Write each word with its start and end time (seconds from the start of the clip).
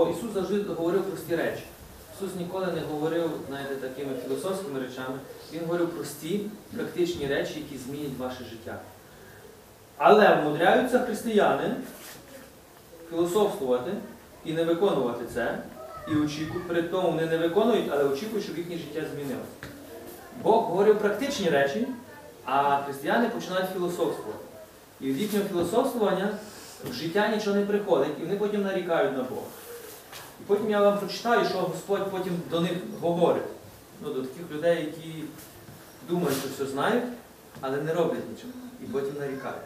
Ісус 0.00 0.32
завжди 0.34 0.62
говорив 0.62 1.02
прості 1.02 1.36
речі. 1.36 1.62
Ісус 2.16 2.34
ніколи 2.38 2.66
не 2.66 2.80
говорив, 2.80 3.30
знаєте, 3.48 3.74
такими 3.74 4.12
філософськими 4.24 4.80
речами. 4.80 5.18
Він 5.52 5.60
говорив 5.60 5.88
прості, 5.88 6.40
практичні 6.76 7.26
речі, 7.26 7.54
які 7.58 7.84
змінять 7.84 8.18
ваше 8.18 8.44
життя. 8.44 8.78
Але 9.96 10.34
вмудряються 10.34 10.98
християни 10.98 11.74
філософствувати 13.10 13.92
і 14.44 14.52
не 14.52 14.64
виконувати 14.64 15.24
це. 15.34 15.58
І 16.12 16.16
очікують, 16.16 16.68
при 16.68 16.82
тому 16.82 17.10
вони 17.10 17.26
не 17.26 17.38
виконують, 17.38 17.90
але 17.92 18.04
очікують, 18.04 18.44
щоб 18.44 18.58
їхнє 18.58 18.76
життя 18.76 19.02
змінилося. 19.14 19.48
Бог 20.42 20.64
говорив 20.64 20.98
практичні 20.98 21.50
речі, 21.50 21.88
а 22.44 22.82
християни 22.82 23.28
починають 23.28 23.70
філософствувати. 23.72 24.44
І 25.00 25.06
від 25.06 25.20
їхнього 25.20 25.44
філософствування 25.44 26.28
в 26.90 26.92
життя 26.92 27.28
нічого 27.28 27.56
не 27.56 27.66
приходить, 27.66 28.18
і 28.20 28.24
вони 28.24 28.36
потім 28.36 28.62
нарікають 28.62 29.16
на 29.16 29.22
Бога. 29.22 29.46
І 30.40 30.42
потім 30.46 30.70
я 30.70 30.80
вам 30.80 30.98
прочитаю, 30.98 31.46
що 31.48 31.58
Господь 31.58 32.10
потім 32.10 32.32
до 32.50 32.60
них 32.60 32.72
говорить. 33.00 33.42
Ну, 34.02 34.12
до 34.12 34.22
таких 34.22 34.50
людей, 34.52 34.78
які 34.84 35.24
думають, 36.08 36.38
що 36.38 36.48
все 36.48 36.66
знають, 36.66 37.04
але 37.60 37.76
не 37.76 37.94
роблять 37.94 38.30
нічого. 38.30 38.52
І 38.82 38.84
потім 38.84 39.14
нарікають. 39.20 39.56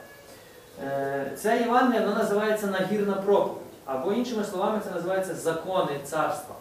Е, 0.84 1.32
Це 1.36 1.60
Євангеліє 1.60 2.00
воно 2.06 2.18
називається 2.18 2.66
нагірна 2.66 3.12
проповідь. 3.12 3.62
Або 3.84 4.12
іншими 4.12 4.44
словами, 4.44 4.80
це 4.84 4.90
називається 4.90 5.34
закони 5.34 6.00
царства. 6.04 6.54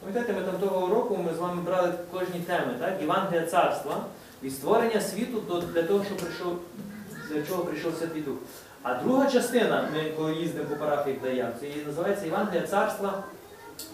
Пам'ятаєте, 0.00 0.32
ми 0.32 0.40
там 0.46 0.68
того 0.68 0.94
року 0.94 1.16
ми 1.26 1.34
з 1.34 1.38
вами 1.38 1.62
брали 1.62 1.92
кожні 2.12 2.40
теми, 2.40 2.74
так? 2.80 3.00
Євангелія 3.00 3.46
царства 3.46 3.96
від 4.42 4.52
створення 4.52 5.00
світу 5.00 5.62
для 5.74 5.82
того, 5.82 6.04
що 6.04 6.16
прийшов, 6.16 6.58
для 7.30 7.42
чого 7.42 7.64
прийшов 7.64 7.94
Святий 7.94 8.22
Дух. 8.22 8.36
А 8.84 8.94
друга 8.94 9.30
частина, 9.30 9.88
ми 9.94 10.10
коли 10.16 10.34
їздимо 10.34 10.68
по 10.68 10.76
парафіях 10.76 11.20
даємо, 11.20 11.50
це 11.60 11.66
її 11.66 11.84
називається 11.86 12.24
Євангелія 12.24 12.66
царства. 12.66 13.24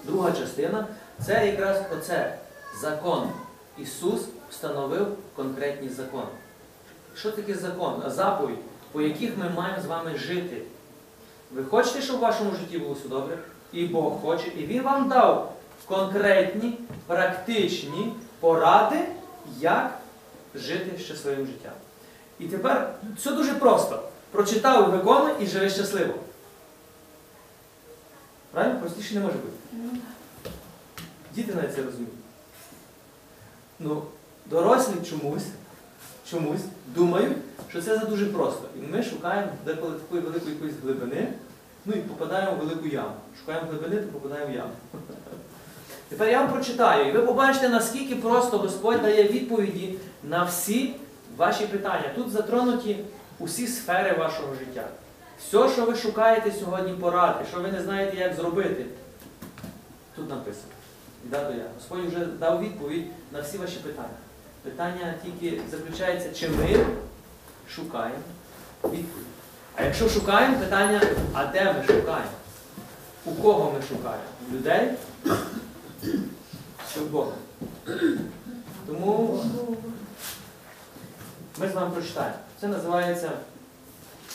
Друга 0.04 0.32
частина 0.32 0.86
це 1.26 1.46
якраз 1.46 1.82
оце 1.92 2.34
закон. 2.80 3.30
Ісус 3.78 4.20
встановив 4.50 5.06
конкретні 5.36 5.88
закони. 5.88 6.26
Що 7.16 7.30
таке 7.30 7.54
закон? 7.54 8.02
Заповідь, 8.06 8.58
по 8.92 9.00
яких 9.00 9.38
ми 9.38 9.50
маємо 9.56 9.82
з 9.82 9.86
вами 9.86 10.16
жити. 10.16 10.62
Ви 11.52 11.64
хочете, 11.64 12.02
щоб 12.02 12.16
в 12.16 12.20
вашому 12.20 12.50
житті 12.50 12.78
було 12.78 12.94
все 12.94 13.08
добре? 13.08 13.38
І 13.72 13.86
Бог 13.86 14.20
хоче, 14.20 14.48
і 14.48 14.66
Він 14.66 14.82
вам 14.82 15.08
дав 15.08 15.52
конкретні, 15.86 16.78
практичні 17.06 18.12
поради, 18.40 18.98
як 19.60 19.90
жити 20.54 20.98
щасливим 20.98 21.46
життям. 21.46 21.72
І 22.38 22.44
тепер 22.46 22.94
все 23.16 23.30
дуже 23.30 23.54
просто. 23.54 24.02
Прочитав 24.30 24.90
виконуй 24.90 25.32
і 25.40 25.46
живи 25.46 25.70
щасливо. 25.70 26.14
Правильно? 28.50 28.80
Простіше 28.80 29.14
не 29.14 29.20
може 29.20 29.34
бути. 29.34 29.56
Діти 31.34 31.54
навіть 31.54 31.74
це 31.74 31.82
розуміють. 31.82 32.14
Ну, 33.78 34.02
дорослі 34.46 34.94
чомусь, 35.10 35.46
чомусь 36.30 36.60
думають, 36.86 37.36
що 37.70 37.82
це 37.82 37.98
за 37.98 38.04
дуже 38.04 38.26
просто. 38.26 38.62
І 38.76 38.92
ми 38.92 39.02
шукаємо 39.02 39.52
деколи 39.64 39.94
такої 39.94 40.22
великої 40.22 40.54
якоїсь 40.54 40.74
глибини, 40.82 41.32
ну 41.84 41.92
і 41.94 41.96
попадаємо 41.96 42.52
в 42.56 42.58
велику 42.58 42.86
яму. 42.86 43.12
Шукаємо 43.40 43.70
глибини, 43.70 43.96
то 43.96 44.12
попадаємо 44.12 44.52
в 44.52 44.54
яму. 44.54 44.70
Тепер 46.08 46.28
я 46.28 46.40
вам 46.40 46.52
прочитаю, 46.52 47.08
і 47.08 47.12
ви 47.12 47.22
побачите, 47.22 47.68
наскільки 47.68 48.16
просто 48.16 48.58
Господь 48.58 49.02
дає 49.02 49.24
відповіді 49.24 49.94
на 50.24 50.44
всі 50.44 50.94
ваші 51.36 51.66
питання. 51.66 52.12
Тут 52.14 52.30
затронуті 52.30 52.96
усі 53.40 53.66
сфери 53.66 54.12
вашого 54.12 54.54
життя. 54.54 54.88
Все, 55.38 55.68
що 55.68 55.84
ви 55.84 55.96
шукаєте 55.96 56.52
сьогодні 56.52 56.92
поради, 56.92 57.44
що 57.50 57.60
ви 57.60 57.72
не 57.72 57.82
знаєте, 57.82 58.16
як 58.16 58.34
зробити, 58.34 58.86
тут 60.16 60.30
написано. 60.30 60.72
І 61.24 61.28
дату 61.28 61.52
я. 61.58 61.64
Господь 61.74 62.06
вже 62.06 62.24
дав 62.24 62.62
відповідь 62.62 63.06
на 63.32 63.40
всі 63.40 63.58
ваші 63.58 63.76
питання. 63.76 64.08
Питання 64.62 65.14
тільки 65.24 65.60
заключається, 65.70 66.34
чи 66.34 66.48
ми 66.48 66.86
шукаємо 67.68 68.18
відповідь. 68.84 69.26
А 69.76 69.84
якщо 69.84 70.08
шукаємо, 70.08 70.58
питання, 70.58 71.02
а 71.32 71.46
де 71.46 71.64
ми 71.64 71.82
шукаємо? 71.82 72.30
У 73.24 73.32
кого 73.32 73.72
ми 73.72 73.82
шукаємо? 73.82 74.24
Людей 74.52 74.90
чи 76.94 77.00
в 77.00 77.10
Бога? 77.10 77.32
Тому 78.86 79.44
ми 81.58 81.68
з 81.68 81.72
вами 81.72 81.90
прочитаємо. 81.90 82.36
Це 82.60 82.68
називається 82.68 83.30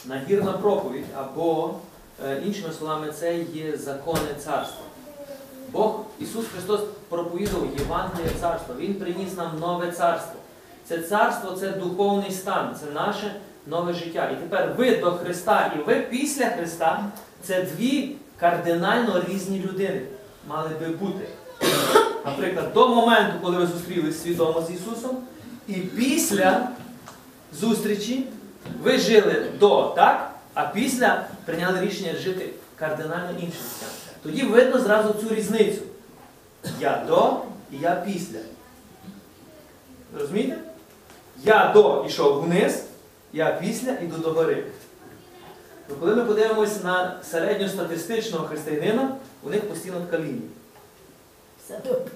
нагірна 0.05 0.51
проповідь, 0.51 1.05
або, 1.17 1.73
е, 2.25 2.41
іншими 2.45 2.73
словами, 2.73 3.11
це 3.19 3.37
є 3.37 3.77
закони 3.77 4.29
царства. 4.37 4.85
Бог, 5.71 5.99
Ісус 6.19 6.45
Христос 6.47 6.81
проповідував 7.09 7.67
Євангеліє 7.79 8.29
царства. 8.41 8.75
Він 8.79 8.93
приніс 8.93 9.37
нам 9.37 9.59
нове 9.59 9.91
царство. 9.91 10.39
Це 10.87 10.99
царство 10.99 11.51
це 11.51 11.71
духовний 11.71 12.31
стан, 12.31 12.75
це 12.79 12.91
наше 12.91 13.35
нове 13.67 13.93
життя. 13.93 14.29
І 14.29 14.35
тепер 14.35 14.73
ви 14.77 14.97
до 14.97 15.11
Христа 15.11 15.73
і 15.75 15.83
ви 15.83 15.95
після 15.95 16.45
Христа 16.45 17.05
це 17.43 17.61
дві 17.63 18.15
кардинально 18.39 19.23
різні 19.27 19.59
людини 19.59 20.01
мали 20.47 20.69
би 20.69 20.87
бути. 20.87 21.27
Наприклад, 22.25 22.73
до 22.73 22.87
моменту, 22.87 23.33
коли 23.41 23.57
ви 23.57 23.67
зустрілись 23.67 24.21
свідомо 24.23 24.61
з 24.61 24.71
Ісусом, 24.71 25.17
і 25.67 25.73
після 25.73 26.69
зустрічі 27.59 28.27
ви 28.83 28.97
жили 28.97 29.45
до, 29.59 29.93
так? 29.95 30.31
А 30.53 30.65
після 30.65 31.25
прийняли 31.45 31.81
рішення 31.81 32.13
жити 32.15 32.49
кардинально 32.75 33.29
іншим 33.31 33.51
життям. 33.51 33.89
Тоді 34.23 34.43
видно 34.43 34.79
зразу 34.79 35.13
цю 35.13 35.35
різницю. 35.35 35.81
Я 36.79 37.03
до 37.07 37.41
і 37.71 37.77
я 37.77 37.95
після. 37.95 38.39
Розумієте? 40.19 40.57
Я 41.43 41.71
до 41.73 42.05
йшов 42.07 42.41
вниз, 42.43 42.83
я 43.33 43.51
після 43.51 43.91
йду 43.91 44.17
до 44.17 44.31
гори. 44.31 44.63
Ну, 45.89 45.95
коли 45.99 46.15
ми 46.15 46.25
подивимося 46.25 46.83
на 46.83 47.23
середньостатистичного 47.23 48.47
християнина, 48.47 49.15
у 49.43 49.49
них 49.49 49.69
постійно 49.69 49.99
така 49.99 50.23
лінія. 50.23 50.49
Все 51.65 51.79
добре. 51.85 52.11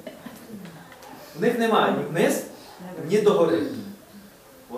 У 1.37 1.41
них 1.41 1.59
немає 1.59 1.93
ні 1.97 2.03
вниз, 2.03 2.43
ні 3.09 3.21
до 3.21 3.31
гори. 3.31 3.61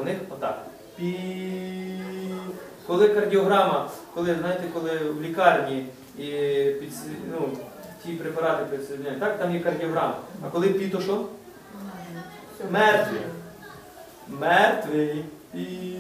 Них 0.04 0.18
отак. 0.30 0.66
Пі... 0.96 1.16
Коли 2.88 3.10
кардіограма, 3.10 3.90
коли, 4.14 4.36
знаєте, 4.40 4.64
коли 4.74 4.98
в 4.98 5.22
лікарні 5.22 5.86
і 6.18 6.26
під, 6.80 6.94
ну, 7.32 7.50
ті 8.06 8.14
препарати 8.14 8.78
підсоединяють, 8.78 9.20
так, 9.20 9.40
там 9.40 9.54
є 9.54 9.60
кардіограма. 9.60 10.16
А 10.46 10.50
коли 10.50 10.70
пі, 10.70 10.90
то 10.90 11.02
що? 11.02 11.26
Мертвий. 12.72 13.22
Мертвий. 14.28 15.26
І... 15.54 15.96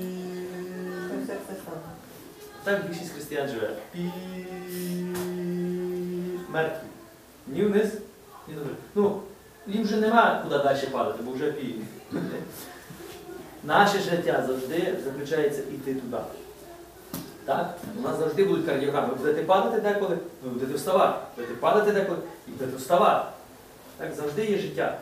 Так 2.63 2.87
більшість 2.87 3.13
християн 3.13 3.47
живе. 3.47 3.69
Пі... 3.91 4.11
Мертвий. 6.49 6.91
Ні 7.47 7.63
вниз, 7.63 7.93
ні 8.47 8.53
до 8.53 8.59
гори. 8.61 8.75
Ну, 8.95 9.21
їм 9.67 9.83
вже 9.83 9.97
нема 9.97 10.41
куди 10.43 10.57
далі 10.57 10.87
падати, 10.91 11.23
бо 11.23 11.31
вже 11.31 11.51
пі. 11.51 11.75
Наше 13.63 13.99
життя 13.99 14.43
завжди 14.47 14.95
заключається 15.05 15.61
йти 15.61 15.93
туди. 15.93 16.17
Так? 17.45 17.77
У 17.99 18.01
нас 18.01 18.19
завжди 18.19 18.45
будуть 18.45 18.65
кардіограми. 18.65 19.07
Ви 19.07 19.15
будете 19.15 19.41
падати 19.41 19.81
деколи, 19.81 20.17
ви 20.43 20.49
будете 20.49 20.73
вставати. 20.73 21.19
Будете 21.35 21.53
падати 21.53 21.91
деколи 21.91 22.19
і 22.47 22.51
будете 22.51 22.77
вставати. 22.77 23.25
Так 23.97 24.13
завжди 24.13 24.45
є 24.45 24.57
життя. 24.57 24.97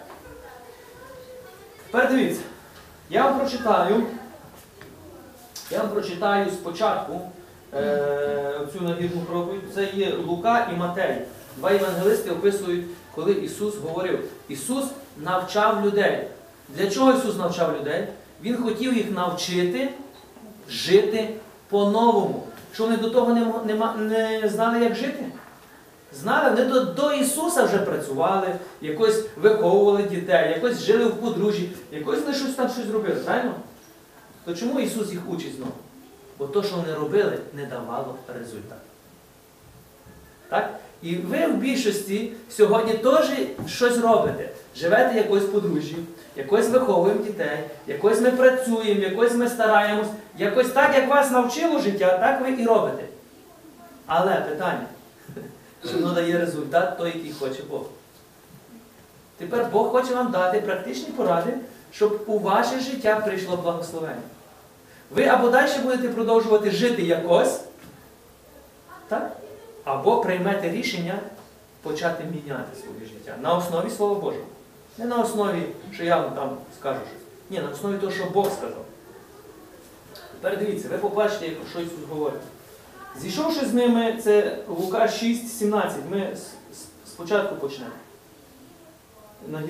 Тепер 1.92 2.12
дивіться, 2.12 2.42
я 3.10 3.26
вам 3.26 3.40
прочитаю, 3.40 4.04
я 5.72 5.80
вам 5.80 5.90
прочитаю 5.90 6.52
спочатку 6.52 7.22
е, 7.74 8.60
цю 8.74 8.82
навірну 8.82 9.22
проповідь. 9.22 9.74
Це 9.76 9.90
є 9.94 10.14
Лука 10.16 10.68
і 10.74 10.78
Матей. 10.78 11.22
Два 11.58 11.72
євангелисти 11.72 12.32
описують, 12.32 12.86
коли 13.16 13.32
Ісус 13.32 13.78
говорив. 13.78 14.24
Ісус 14.50 14.86
навчав 15.18 15.86
людей. 15.86 16.28
Для 16.70 16.90
чого 16.90 17.14
Ісус 17.14 17.38
навчав 17.38 17.78
людей? 17.80 18.08
Він 18.44 18.58
хотів 18.58 18.98
їх 18.98 19.12
навчити 19.12 19.90
жити 20.70 21.30
по-новому. 21.70 22.44
Що 22.74 22.84
вони 22.84 22.98
до 22.98 23.10
того 23.10 23.34
не, 23.34 23.74
не, 23.74 24.40
не 24.42 24.50
знали, 24.50 24.80
як 24.80 24.96
жити? 24.96 25.26
Знали, 26.14 26.50
вони 26.50 26.66
до, 26.66 26.84
до 26.84 27.14
Ісуса 27.14 27.64
вже 27.64 27.78
працювали, 27.78 28.56
якось 28.82 29.26
виховували 29.38 30.04
дітей, 30.04 30.52
якось 30.52 30.80
жили 30.80 31.06
в 31.06 31.16
подружжі, 31.16 31.70
якось 31.92 32.22
вони 32.22 32.34
щось 32.34 32.54
там 32.54 32.70
щось 32.70 32.90
робили, 32.92 33.16
правильно? 33.16 33.54
То 34.46 34.56
чому 34.56 34.80
Ісус 34.80 35.12
їх 35.12 35.30
учить 35.30 35.56
знову? 35.56 35.72
Бо 36.40 36.48
то, 36.48 36.64
що 36.64 36.76
вони 36.76 36.94
робили, 36.94 37.40
не 37.54 37.66
давало 37.66 38.16
результату. 38.40 38.82
Так? 40.50 40.80
І 41.04 41.16
ви 41.16 41.48
в 41.48 41.54
більшості 41.54 42.34
сьогодні 42.50 42.94
теж 42.94 43.30
щось 43.68 43.98
робите. 43.98 44.50
Живете 44.76 45.18
якось 45.18 45.44
подружжі, 45.44 45.96
якось 46.40 46.70
виховуємо 46.70 47.24
дітей, 47.24 47.60
якось 47.88 48.22
ми 48.22 48.32
працюємо, 48.32 49.02
якось 49.02 49.34
ми 49.34 49.50
стараємось, 49.50 50.08
якось 50.38 50.72
так, 50.72 50.96
як 50.96 51.10
вас 51.10 51.32
навчило 51.32 51.80
життя, 51.80 52.18
так 52.18 52.42
ви 52.42 52.64
і 52.64 52.66
робите. 52.66 53.04
Але 54.06 54.36
питання, 54.36 54.86
що 55.86 55.98
воно 55.98 56.14
дає 56.14 56.38
результат 56.38 56.98
той, 56.98 57.08
який 57.16 57.34
хоче 57.40 57.64
Бог. 57.70 57.82
Тепер 59.38 59.66
Бог 59.72 59.92
хоче 59.92 60.16
вам 60.16 60.32
дати 60.32 60.62
практичні 60.62 61.12
поради, 61.12 61.54
щоб 61.92 62.24
у 62.28 62.40
ваше 62.40 62.80
життя 62.80 63.22
прийшло 63.26 63.58
благословення. 63.58 64.22
Ви 65.12 65.26
або 65.26 65.50
далі 65.50 65.72
будете 65.84 66.10
продовжувати 66.10 66.72
жити 66.72 67.02
якось, 67.02 67.62
так? 69.08 69.32
або 69.84 70.22
приймете 70.22 70.70
рішення 70.70 71.20
почати 71.82 72.24
міняти 72.24 72.82
своє 72.82 73.06
життя 73.06 73.36
на 73.42 73.54
основі 73.54 73.90
Слова 73.90 74.16
Божого. 74.16 74.46
Не 75.00 75.06
на 75.06 75.22
основі, 75.22 75.62
що 75.94 76.04
я 76.04 76.18
вам 76.18 76.32
там 76.32 76.58
скажу 76.80 77.00
щось. 77.00 77.22
Ні, 77.50 77.60
на 77.60 77.70
основі 77.70 77.98
того, 77.98 78.12
що 78.12 78.26
Бог 78.26 78.52
сказав. 78.52 78.86
Тепер 80.42 80.60
дивіться, 80.60 80.88
ви 80.92 80.98
побачите, 80.98 81.46
як 81.46 81.56
що 81.72 81.80
Ісус 81.80 82.06
говорить. 82.10 82.42
Зійшовши 83.22 83.66
з 83.66 83.74
ними, 83.74 84.20
це 84.24 84.58
Лука 84.68 85.08
6, 85.08 85.60
17. 85.60 85.98
Ми 86.12 86.38
спочатку 87.06 87.56
почнемо. 87.56 87.92
На. 89.48 89.64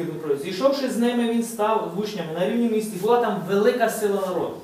Зійшовши 0.44 0.90
з 0.90 0.98
ними, 0.98 1.30
він 1.30 1.44
став 1.44 1.92
з 1.96 2.00
учнями 2.00 2.34
на 2.34 2.50
рівні 2.50 2.70
місці. 2.70 2.98
Була 3.02 3.22
там 3.22 3.44
велика 3.48 3.90
сила 3.90 4.22
народу. 4.28 4.56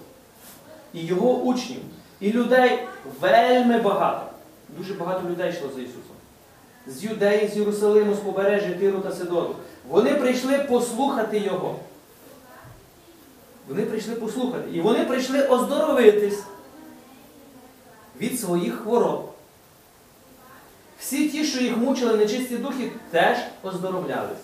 І 0.94 1.06
його 1.06 1.34
учнів, 1.34 1.80
і 2.20 2.32
людей 2.32 2.80
вельми 3.22 3.80
багато. 3.80 4.26
Дуже 4.78 4.94
багато 4.94 5.30
людей 5.30 5.50
йшло 5.50 5.70
за 5.76 5.82
Ісусом. 5.82 6.02
З 6.88 7.04
Юдеї, 7.04 7.48
з 7.48 7.58
Єрусалиму, 7.58 8.16
з 8.16 8.20
побережжя 8.20 8.74
Тиру 8.74 9.00
та 9.00 9.12
Сидону. 9.12 9.56
Вони 9.90 10.16
прийшли 10.16 10.60
послухати 10.60 11.40
Його. 11.40 11.80
Вони 13.68 13.86
прийшли 13.86 14.16
послухати. 14.16 14.70
І 14.74 14.82
вони 14.82 15.06
прийшли 15.06 15.48
оздоровитись 15.48 16.44
від 18.22 18.40
своїх 18.40 18.76
хвороб. 18.76 19.32
Всі 21.00 21.30
ті, 21.30 21.46
що 21.46 21.64
їх 21.64 21.78
мучили 21.78 22.18
нечисті 22.18 22.58
духи, 22.58 22.92
теж 23.12 23.38
оздоровлялись. 23.64 24.38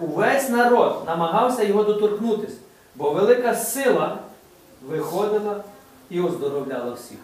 Увесь 0.00 0.48
народ 0.48 1.02
намагався 1.06 1.62
його 1.62 1.84
доторкнутись, 1.84 2.54
бо 2.94 3.10
велика 3.10 3.54
сила 3.54 4.18
виходила 4.86 5.64
і 6.10 6.20
оздоровляла 6.20 6.92
всіх. 6.92 7.18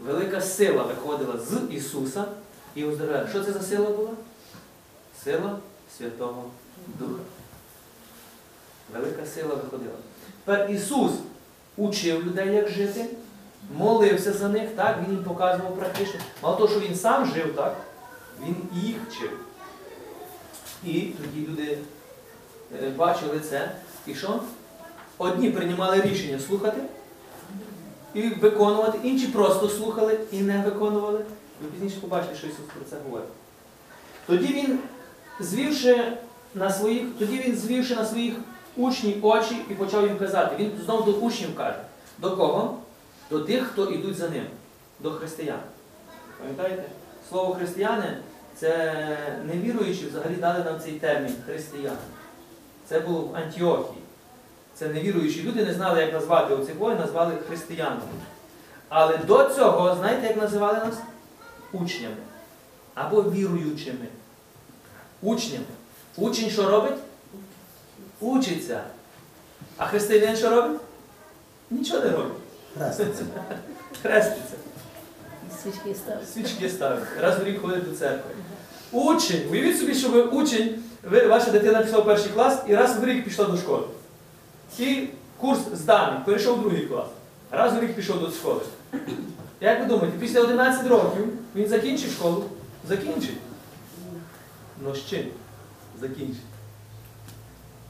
Велика 0.00 0.40
сила 0.40 0.82
виходила 0.82 1.38
з 1.38 1.74
Ісуса 1.74 2.24
і 2.74 2.84
оздоровляла. 2.84 3.28
Що 3.28 3.44
це 3.44 3.52
за 3.52 3.60
сила 3.60 3.90
була? 3.90 4.10
Сила 5.24 5.58
Святого 5.98 6.50
Духа. 6.98 7.22
Велика 8.92 9.26
сила 9.26 9.54
виходила. 9.54 9.96
Тепер 10.44 10.70
Ісус 10.70 11.12
учив 11.76 12.26
людей, 12.26 12.54
як 12.54 12.68
жити, 12.68 13.06
молився 13.76 14.32
за 14.32 14.48
них, 14.48 14.70
так, 14.76 14.98
Він 15.02 15.14
їм 15.14 15.24
показував 15.24 15.76
практично. 15.76 16.20
Мало 16.42 16.56
того, 16.56 16.68
що 16.68 16.80
Він 16.80 16.96
сам 16.96 17.26
жив, 17.26 17.56
так, 17.56 17.76
Він 18.46 18.56
їх 18.72 18.96
вчив. 19.08 19.30
І 20.84 21.00
тоді 21.00 21.46
люди 21.46 21.78
е, 22.82 22.90
бачили 22.90 23.40
це. 23.40 23.70
І 24.06 24.14
що? 24.14 24.40
Одні 25.18 25.50
приймали 25.50 26.00
рішення 26.00 26.38
слухати 26.38 26.80
і 28.14 28.28
виконувати, 28.28 28.98
інші 29.02 29.26
просто 29.26 29.68
слухали 29.68 30.18
і 30.32 30.40
не 30.40 30.62
виконували. 30.62 31.24
Ви 31.62 31.68
пізніше 31.72 31.96
побачите, 32.00 32.36
що 32.36 32.46
Ісус 32.46 32.64
про 32.74 32.90
це 32.90 32.96
говорить. 33.04 33.28
Тоді 34.26 34.46
він, 34.46 34.78
звівши 35.40 36.12
на 36.54 36.72
своїх, 36.72 37.02
тоді 37.18 37.38
він 37.38 37.56
звівши 37.56 37.96
на 37.96 38.04
своїх 38.04 38.34
учнів 38.76 39.26
очі 39.26 39.64
і 39.70 39.74
почав 39.74 40.06
їм 40.06 40.18
казати. 40.18 40.56
Він 40.58 40.72
знову 40.84 41.12
до 41.12 41.18
учнів 41.18 41.56
каже. 41.56 41.78
До 42.18 42.36
кого? 42.36 42.78
До 43.30 43.40
тих, 43.40 43.66
хто 43.66 43.90
йдуть 43.90 44.16
за 44.16 44.28
ним, 44.28 44.46
до 45.00 45.10
християн. 45.10 45.60
Пам'ятаєте? 46.38 46.82
Слово 47.28 47.54
християни 47.54 48.16
це 48.56 48.94
невіруючі 49.44 50.06
взагалі 50.06 50.34
дали 50.34 50.64
нам 50.64 50.80
цей 50.80 50.92
термін 50.92 51.34
християни. 51.46 51.96
Це 52.86 53.00
було 53.00 53.20
в 53.20 53.36
Антіохії. 53.36 54.02
Це 54.74 54.88
невіруючі 54.88 55.42
люди 55.42 55.64
не 55.64 55.74
знали, 55.74 56.00
як 56.00 56.12
назвати 56.12 56.54
оцих 56.54 56.76
воїн, 56.76 56.98
назвали 56.98 57.34
християнами. 57.48 58.00
Але 58.88 59.18
до 59.18 59.44
цього, 59.44 59.94
знаєте, 59.94 60.26
як 60.26 60.36
називали 60.36 60.78
нас? 60.78 60.98
Учнями. 61.72 62.16
Або 62.94 63.22
віруючими. 63.22 64.06
Учнями. 65.22 65.64
Учень 66.16 66.50
що 66.50 66.70
робить? 66.70 66.98
Учиться. 68.20 68.80
А 69.76 69.86
християнин 69.86 70.36
що 70.36 70.50
робить? 70.50 70.80
Нічого 71.70 72.04
не 72.04 72.10
робить. 72.10 72.32
Хреститься. 72.78 73.24
Хреститься. 74.02 74.54
Свічки 75.62 75.94
ставить. 75.94 76.30
Свічки 76.32 76.68
ставить. 76.68 77.04
Раз 77.20 77.38
в 77.38 77.44
рік 77.44 77.60
ходить 77.60 77.90
до 77.90 77.96
церкви. 77.96 78.30
Учень. 78.92 79.42
Уявіть 79.50 79.78
собі, 79.78 79.94
що 79.94 80.08
ви 80.08 80.22
учень, 80.22 80.82
ви, 81.10 81.26
ваша 81.26 81.50
дитина 81.50 81.82
пішла 81.82 81.98
в 81.98 82.04
перший 82.04 82.30
клас 82.30 82.62
і 82.68 82.74
раз 82.74 82.96
в 82.98 83.04
рік 83.04 83.24
пішла 83.24 83.44
до 83.44 83.56
школи. 83.56 83.84
І 84.78 85.06
курс 85.36 85.60
зданий, 85.72 86.20
перейшов 86.24 86.58
в 86.58 86.60
другий 86.60 86.86
клас. 86.86 87.06
Раз 87.50 87.72
в 87.72 87.80
рік 87.80 87.94
пішов 87.94 88.20
до 88.20 88.30
школи. 88.30 88.60
Як 89.60 89.80
ви 89.80 89.86
думаєте, 89.86 90.18
після 90.20 90.40
11 90.40 90.86
років 90.86 91.28
він 91.56 91.68
закінчить 91.68 92.10
школу? 92.10 92.44
Закінчить. 92.88 93.36
Ну 94.80 94.94
з 94.94 95.06
чим? 95.06 95.24
Закінчить. 96.00 96.42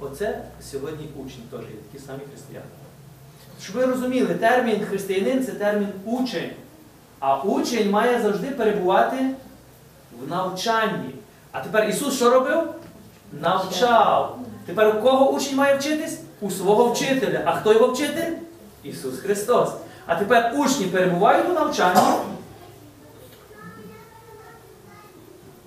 Оце 0.01 0.45
сьогодні 0.71 1.09
учні 1.17 1.43
теж 1.51 1.61
є, 1.61 1.77
такі 1.93 2.05
самі 2.07 2.21
християни. 2.31 2.67
Щоб 3.63 3.77
ви 3.77 3.87
розуміли, 3.87 4.35
термін 4.35 4.85
християнин 4.85 5.45
це 5.45 5.53
термін 5.53 5.89
учень. 6.05 6.51
А 7.19 7.43
учень 7.43 7.91
має 7.91 8.23
завжди 8.23 8.51
перебувати 8.51 9.17
в 10.23 10.31
навчанні. 10.31 11.15
А 11.53 11.61
тепер 11.61 11.89
Ісус 11.89 12.17
що 12.17 12.31
робив? 12.31 12.75
Навчав. 13.33 14.39
Тепер 14.67 14.97
у 14.97 15.03
кого 15.03 15.31
учень 15.31 15.57
має 15.57 15.77
вчитись? 15.79 16.21
У 16.41 16.51
свого 16.51 16.93
вчителя. 16.93 17.43
А 17.45 17.53
хто 17.53 17.73
його 17.73 17.93
вчитель? 17.93 18.33
Ісус 18.83 19.19
Христос. 19.19 19.71
А 20.07 20.17
тепер 20.17 20.53
учні 20.57 20.87
перебувають 20.87 21.51
у 21.51 21.53
навчанні. 21.53 22.01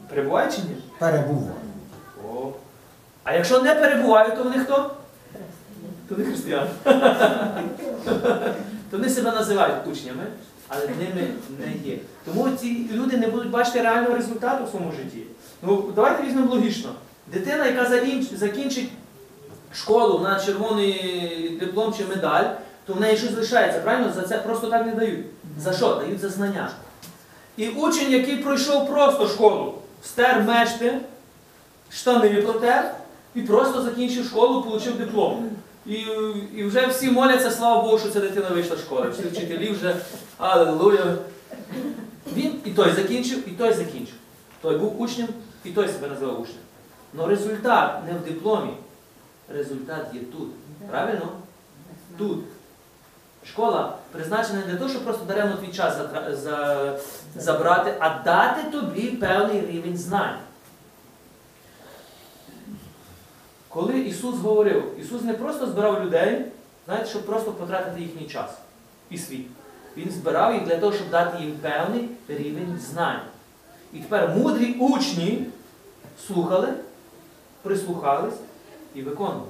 Перебувають 0.10 0.56
чи 0.56 0.62
ні? 0.62 0.76
Перебуває. 1.04 1.52
О. 2.34 2.52
А 3.24 3.34
якщо 3.34 3.62
не 3.62 3.76
перебувають, 3.76 4.38
то 4.38 4.44
вони 4.44 4.60
хто? 4.60 4.92
То 6.10 6.16
вони 6.16 6.26
християни. 6.26 6.70
То 8.92 8.98
вони 8.98 9.10
себе 9.10 9.32
називають 9.32 9.88
учнями, 9.92 10.24
але 10.68 10.88
ними 10.88 11.28
не 11.60 11.90
є. 11.92 11.98
Тому 12.26 12.50
ці 12.50 12.90
люди 12.94 13.18
не 13.18 13.28
будуть 13.28 13.50
бачити 13.50 13.82
реального 13.82 14.16
результату 14.16 14.66
в 14.66 14.70
своєму 14.70 14.92
житті. 14.92 15.24
Ну, 15.62 15.92
давайте 15.96 16.24
візьмемо 16.24 16.56
логічно. 16.56 16.90
Дитина, 17.28 17.66
яка 17.66 17.86
закінчить 18.34 18.90
школу 19.74 20.20
на 20.20 20.40
червоний 20.40 21.58
диплом 21.60 21.94
чи 21.98 22.06
медаль, 22.06 22.46
то 22.86 22.94
в 22.94 23.02
неї 23.02 23.18
щось 23.18 23.36
лишається, 23.36 23.80
правильно? 23.80 24.14
За 24.14 24.22
це 24.22 24.38
просто 24.38 24.68
так 24.68 24.86
не 24.86 24.92
дають. 24.92 25.26
За 25.60 25.74
що? 25.74 25.96
Дають 25.96 26.20
за 26.20 26.30
знання. 26.30 26.70
І 27.58 27.68
учень, 27.68 28.12
який 28.12 28.38
пройшов 28.38 28.88
просто 28.88 29.28
школу, 29.28 29.74
стер 30.04 30.44
мешти, 30.44 30.98
штани 31.90 32.30
протер 32.30 32.96
і 33.36 33.42
просто 33.42 33.82
закінчив 33.82 34.26
школу, 34.26 34.72
отримав 34.72 35.00
диплом. 35.00 35.50
І, 35.86 35.94
і 36.56 36.64
вже 36.64 36.88
всі 36.88 37.12
моляться, 37.12 37.52
слава 37.52 37.82
Богу, 37.82 38.00
що 38.00 38.10
ця 38.10 38.20
дитина 38.20 38.50
вийшла 38.50 38.76
з 38.76 38.80
школи. 38.80 39.10
Всі 39.10 39.24
вчителі 39.24 39.72
вже 39.72 39.96
алелуя. 40.38 41.16
Він 42.36 42.62
і 42.66 42.72
той 42.72 42.92
закінчив, 42.92 43.50
і 43.50 43.52
той 43.52 43.74
закінчив. 43.74 44.16
Той 44.62 44.78
був 44.78 45.02
учнем, 45.02 45.28
і 45.64 45.70
той 45.70 45.88
себе 45.88 46.08
називав 46.08 46.42
учнем. 46.42 46.58
Але 47.18 47.28
результат 47.28 48.08
не 48.08 48.14
в 48.14 48.34
дипломі. 48.34 48.74
Результат 49.50 50.06
є 50.14 50.20
тут. 50.20 50.50
Правильно? 50.90 51.30
Тут. 52.18 52.40
Школа 53.46 53.98
призначена 54.12 54.60
не 54.60 54.66
для 54.66 54.78
того, 54.78 54.90
щоб 54.90 55.04
просто 55.04 55.26
даремно 55.26 55.58
твій 55.58 55.74
час 55.74 55.98
забрати, 57.36 57.94
а 58.00 58.24
дати 58.24 58.72
тобі 58.72 59.08
певний 59.08 59.66
рівень 59.66 59.98
знань. 59.98 60.38
Коли 63.70 64.00
Ісус 64.00 64.36
говорив, 64.36 65.00
Ісус 65.00 65.22
не 65.22 65.34
просто 65.34 65.68
збирав 65.68 66.06
людей, 66.06 66.46
знаєте, 66.86 67.10
щоб 67.10 67.26
просто 67.26 67.52
потратити 67.52 68.02
їхній 68.02 68.28
час 68.28 68.52
і 69.10 69.18
свій. 69.18 69.46
Він 69.98 70.12
збирав 70.12 70.54
їх 70.54 70.64
для 70.64 70.78
того, 70.78 70.94
щоб 70.94 71.10
дати 71.10 71.44
їм 71.44 71.52
певний 71.62 72.10
рівень 72.28 72.80
знань. 72.92 73.22
І 73.94 74.00
тепер 74.00 74.30
мудрі 74.30 74.74
учні 74.80 75.46
слухали, 76.28 76.74
прислухались 77.62 78.34
і 78.96 79.02
виконували. 79.02 79.48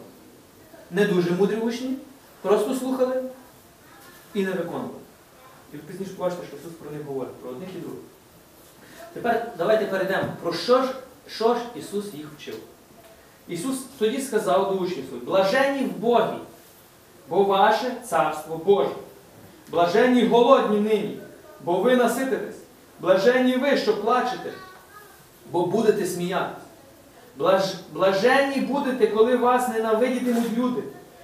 Не 0.92 1.06
дуже 1.06 1.32
мудрі 1.32 1.56
учні, 1.56 1.96
просто 2.42 2.76
слухали 2.76 3.24
і 4.34 4.44
не 4.44 4.52
виконували. 4.52 5.00
І 5.74 5.78
ви 5.78 5.84
пізніше 5.88 6.12
побачите, 6.18 6.48
що 6.48 6.58
Ісус 6.58 6.72
про 6.72 6.92
них 6.92 7.06
говорить, 7.06 7.36
про 7.36 7.50
одних 7.50 7.70
і 7.76 7.80
других. 7.80 8.00
Тепер 9.14 9.52
давайте 9.58 9.86
перейдемо, 9.86 10.28
про 10.42 10.54
що 10.54 10.84
ж, 10.84 10.90
що 11.28 11.54
ж 11.56 11.60
Ісус 11.76 12.14
їх 12.14 12.26
вчив. 12.38 12.56
Ісус 13.48 13.78
тоді 14.00 14.22
сказав 14.22 14.72
до 14.72 14.78
учнів 14.78 15.06
своїх, 15.06 15.26
блаженні 15.26 15.86
в 15.86 15.92
Богі, 15.92 16.38
бо 17.30 17.44
ваше 17.44 17.92
царство 18.06 18.62
Боже. 18.66 18.90
Блаженні 19.72 20.26
голодні 20.26 20.80
нині, 20.80 21.20
бо 21.64 21.82
ви 21.82 21.96
насититесь. 21.96 22.56
Блаженні 23.00 23.58
ви, 23.58 23.78
що 23.78 24.02
плачете, 24.02 24.54
бо 25.52 25.66
будете 25.66 26.06
сміятися. 26.06 26.62
Блаж... 27.38 27.64
Блаженні 27.94 28.62
будете, 28.62 29.08
коли 29.08 29.36
вас 29.36 29.70
ненавидітимуть 29.70 30.58
люди, 30.58 30.84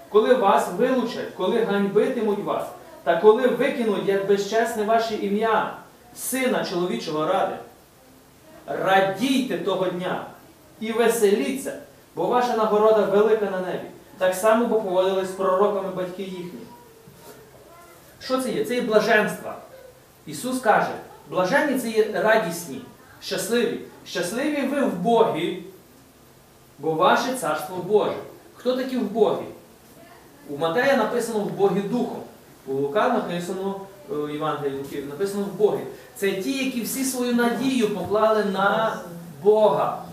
коли 0.09 0.33
вас 0.33 0.67
вилучать, 0.77 1.29
коли 1.37 1.63
ганьбитимуть 1.63 2.43
вас, 2.43 2.67
та 3.09 3.17
коли 3.17 3.47
викинуть, 3.47 4.07
як 4.07 4.27
безчесне 4.27 4.83
ваше 4.83 5.15
ім'я, 5.15 5.73
сина 6.15 6.65
чоловічого 6.65 7.25
ради. 7.25 7.55
Радійте 8.65 9.57
того 9.57 9.85
дня 9.85 10.25
і 10.79 10.91
веселіться, 10.91 11.73
бо 12.15 12.25
ваша 12.25 12.57
нагорода 12.57 13.01
велика 13.01 13.45
на 13.45 13.59
небі. 13.59 13.87
Так 14.17 14.35
само, 14.35 14.65
бо 14.65 14.81
поводились 14.81 15.27
з 15.27 15.31
пророками 15.31 15.89
батьки 15.95 16.23
їхні. 16.23 16.59
Що 18.19 18.41
це 18.41 18.51
є? 18.51 18.65
Це 18.65 18.75
є 18.75 18.81
блаженство. 18.81 19.53
Ісус 20.25 20.59
каже, 20.59 20.91
блаженні 21.29 21.79
це 21.79 21.89
є 21.89 22.07
радісні, 22.13 22.81
щасливі. 23.21 23.79
Щасливі 24.05 24.61
ви 24.61 24.81
в 24.81 24.93
Богі, 24.93 25.63
бо 26.79 26.91
ваше 26.91 27.33
царство 27.33 27.77
Боже. 27.77 28.17
Хто 28.55 28.77
такі 28.77 28.97
в 28.97 29.11
Богі? 29.11 29.45
У 30.49 30.57
Матея 30.57 30.97
написано 30.97 31.39
в 31.39 31.51
Богі 31.51 31.81
Духом. 31.81 32.23
У 32.69 32.73
Лука 32.73 33.09
написано 33.09 33.81
е, 34.11 34.15
в 34.15 34.29
Євангелії 34.29 34.77
Луки, 34.77 35.03
написано 35.09 35.43
в 35.43 35.57
Богі. 35.57 35.81
Це 36.15 36.31
ті, 36.31 36.65
які 36.65 36.81
всі 36.81 37.03
свою 37.03 37.35
надію 37.35 37.95
поклали 37.95 38.45
на 38.45 38.99
Бога, 39.43 40.03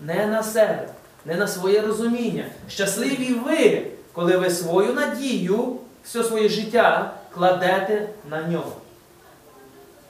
не 0.00 0.26
на 0.26 0.42
себе, 0.42 0.88
не 1.24 1.34
на 1.34 1.48
своє 1.48 1.80
розуміння. 1.80 2.44
Щасливі 2.68 3.34
ви, 3.34 3.86
коли 4.12 4.36
ви 4.36 4.50
свою 4.50 4.92
надію, 4.92 5.76
все 6.04 6.24
своє 6.24 6.48
життя 6.48 7.14
кладете 7.34 8.08
на 8.30 8.42
нього. 8.42 8.72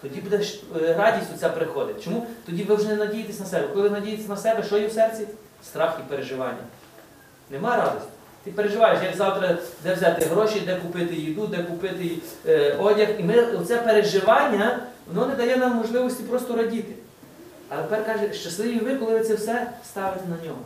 Тоді 0.02 0.20
буде 0.20 0.40
е, 0.82 0.94
радість 0.98 1.34
оця 1.34 1.48
приходить. 1.48 2.04
Чому? 2.04 2.26
Тоді 2.46 2.62
ви 2.62 2.74
вже 2.74 2.88
не 2.88 2.96
надієтесь 2.96 3.40
на 3.40 3.46
себе. 3.46 3.68
Коли 3.68 3.82
ви 3.82 3.90
надієтесь 3.90 4.28
на 4.28 4.36
себе, 4.36 4.62
що 4.62 4.78
є 4.78 4.86
в 4.86 4.92
серці? 4.92 5.26
Страх 5.64 6.00
і 6.00 6.10
переживання. 6.10 6.64
Нема 7.50 7.76
радості. 7.76 8.15
Ти 8.46 8.52
переживаєш, 8.52 9.02
як 9.02 9.16
завтра 9.16 9.58
де 9.84 9.94
взяти 9.94 10.24
гроші, 10.24 10.62
де 10.66 10.76
купити 10.76 11.14
їду, 11.14 11.46
де 11.46 11.62
купити 11.62 12.10
е, 12.46 12.76
одяг. 12.80 13.08
І 13.18 13.22
ми 13.22 13.42
оце 13.42 13.76
переживання, 13.76 14.82
воно 15.06 15.26
не 15.26 15.34
дає 15.34 15.56
нам 15.56 15.76
можливості 15.76 16.22
просто 16.22 16.56
радіти. 16.56 16.94
А 17.68 17.76
тепер 17.76 18.06
каже, 18.06 18.32
щасливі 18.32 18.78
ви, 18.78 18.94
коли 18.94 19.12
ви 19.12 19.24
це 19.24 19.34
все 19.34 19.70
ставите 19.84 20.24
на 20.28 20.46
нього. 20.46 20.58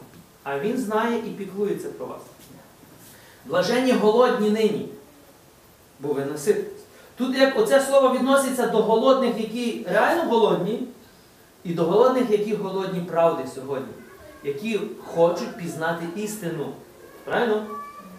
А 0.42 0.58
він 0.58 0.78
знає 0.78 1.18
і 1.18 1.30
піклується 1.30 1.88
про 1.88 2.06
вас. 2.06 2.20
Блаженні 3.44 3.92
голодні 3.92 4.50
нині, 4.50 4.88
бо 6.00 6.12
ви 6.12 6.24
насититесь. 6.24 6.82
Тут 7.16 7.38
як 7.38 7.58
оце 7.58 7.80
слово 7.80 8.14
відноситься 8.14 8.66
до 8.66 8.82
голодних, 8.82 9.38
які 9.38 9.86
реально 9.90 10.22
голодні, 10.22 10.82
і 11.64 11.74
до 11.74 11.84
голодних, 11.84 12.30
які 12.30 12.54
голодні 12.54 13.00
правди 13.00 13.42
сьогодні, 13.54 13.92
які 14.44 14.80
хочуть 15.06 15.56
пізнати 15.56 16.04
істину. 16.16 16.66
Правильно? 17.30 17.66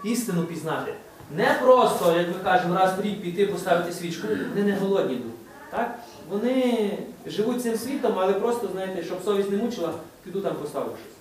Істину 0.03 0.44
пізнати. 0.44 0.94
Не 1.36 1.58
просто, 1.62 2.18
як 2.18 2.27
ми 2.27 2.34
кажемо, 2.44 2.75
раз 2.75 2.98
в 2.98 3.01
рік 3.01 3.22
піти 3.22 3.46
поставити 3.46 3.94
свічку. 3.94 4.27
Вони 4.27 4.63
не 4.63 4.77
голодні 4.77 5.13
йдуть. 5.13 5.32
Так? 5.72 6.00
Вони 6.30 6.98
живуть 7.25 7.63
цим 7.63 7.75
світом, 7.75 8.13
але 8.20 8.34
просто, 8.34 8.70
знаєте, 8.72 9.03
щоб 9.03 9.24
совість 9.25 9.51
не 9.51 9.58
мучила, 9.58 9.94
піду 10.24 10.41
там 10.41 10.56
поставлю 10.56 10.89
щось. 10.89 11.15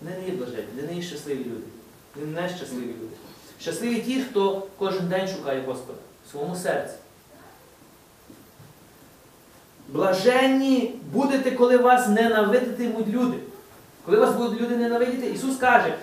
Вони 0.00 0.16
не 0.16 0.26
є 0.26 0.36
блаженні, 0.36 0.66
вони 0.76 0.88
не 0.88 0.94
є 0.94 1.02
щасливі 1.02 1.38
люди. 1.38 1.66
Вони 2.16 2.40
не 2.40 2.48
щасливі 2.48 2.86
люди. 2.86 3.16
Щасливі 3.60 4.00
ті, 4.00 4.22
хто 4.22 4.66
кожен 4.78 5.08
день 5.08 5.28
шукає 5.28 5.62
Господа 5.66 5.98
в 6.26 6.30
своєму 6.30 6.56
серці. 6.56 6.94
Блаженні 9.88 10.94
будете, 11.12 11.50
коли 11.50 11.76
вас 11.76 12.08
ненавидитимуть 12.08 13.08
люди. 13.08 13.36
Коли 14.04 14.18
вас 14.18 14.34
будуть 14.34 14.60
люди 14.60 14.76
ненавидіти, 14.76 15.26
Ісус 15.26 15.56
каже, 15.56 15.94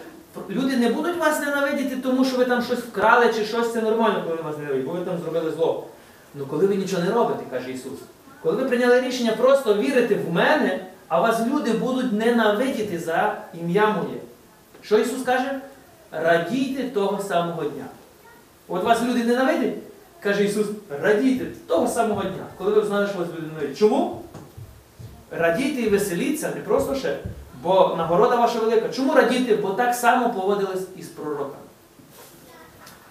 люди 0.49 0.77
не 0.77 0.89
будуть 0.89 1.17
вас 1.17 1.39
ненавидіти, 1.39 1.95
тому 1.95 2.25
що 2.25 2.37
ви 2.37 2.45
там 2.45 2.61
щось 2.61 2.79
вкрали 2.79 3.33
чи 3.33 3.45
щось, 3.45 3.73
це 3.73 3.81
нормально, 3.81 4.23
коли 4.27 4.41
вас 4.41 4.57
ненавидять, 4.57 4.85
бо 4.85 4.91
ви 4.91 5.05
там 5.05 5.17
зробили 5.23 5.51
зло. 5.51 5.87
Ну 6.35 6.45
коли 6.45 6.67
ви 6.67 6.75
нічого 6.75 7.03
не 7.03 7.11
робите, 7.11 7.43
каже 7.51 7.71
Ісус, 7.71 7.99
коли 8.43 8.55
ви 8.55 8.65
прийняли 8.65 9.01
рішення 9.01 9.31
просто 9.31 9.73
вірити 9.73 10.15
в 10.15 10.33
мене, 10.33 10.85
а 11.07 11.21
вас 11.21 11.41
люди 11.47 11.71
будуть 11.71 12.13
ненавидіти 12.13 12.99
за 12.99 13.37
ім'я 13.61 13.89
моє. 13.89 14.17
Що 14.81 14.99
Ісус 14.99 15.23
каже? 15.23 15.59
Радійте 16.11 16.83
того 16.83 17.23
самого 17.23 17.63
дня. 17.63 17.85
От 18.67 18.83
вас 18.83 19.01
люди 19.01 19.23
ненавидять, 19.23 19.73
каже 20.19 20.43
Ісус, 20.43 20.67
радійте 21.01 21.45
того 21.67 21.87
самого 21.87 22.21
дня, 22.21 22.45
коли 22.57 22.71
ви 22.71 22.87
знаєте, 22.87 23.11
що 23.11 23.19
вас 23.19 23.29
люди 23.29 23.47
ненавидять. 23.47 23.77
Чому? 23.77 24.21
Радійте 25.31 25.81
і 25.81 25.89
веселіться, 25.89 26.51
не 26.55 26.61
просто 26.61 26.95
ще, 26.95 27.17
бо 27.65 27.95
нагорода 27.97 28.35
ваша 28.35 28.59
велика. 28.59 28.89
Чому 28.89 29.13
радіти? 29.13 29.55
Бо 29.55 29.69
так 29.69 29.95
само 29.95 30.29
поводились 30.29 30.87
із 30.97 31.07
пророками. 31.07 31.63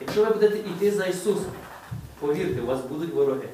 Якщо 0.01 0.25
ви 0.25 0.31
будете 0.31 0.59
йти 0.59 0.91
за 0.91 1.07
Ісусом, 1.07 1.53
повірте, 2.21 2.61
у 2.61 2.67
вас 2.67 2.81
будуть 2.81 3.15
вороги. 3.15 3.49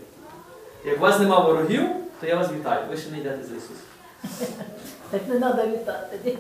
Як 0.85 0.99
у 0.99 1.01
вас 1.01 1.19
нема 1.19 1.39
ворогів, 1.39 1.89
то 2.21 2.27
я 2.27 2.37
вас 2.37 2.53
вітаю. 2.53 2.81
Ви 2.91 2.97
ще 2.97 3.11
не 3.11 3.19
йдете 3.19 3.45
за 3.45 3.55
Ісусом. 3.55 4.57
Так 5.11 5.21
не 5.29 5.39
треба 5.39 5.67
вітати. 5.67 6.39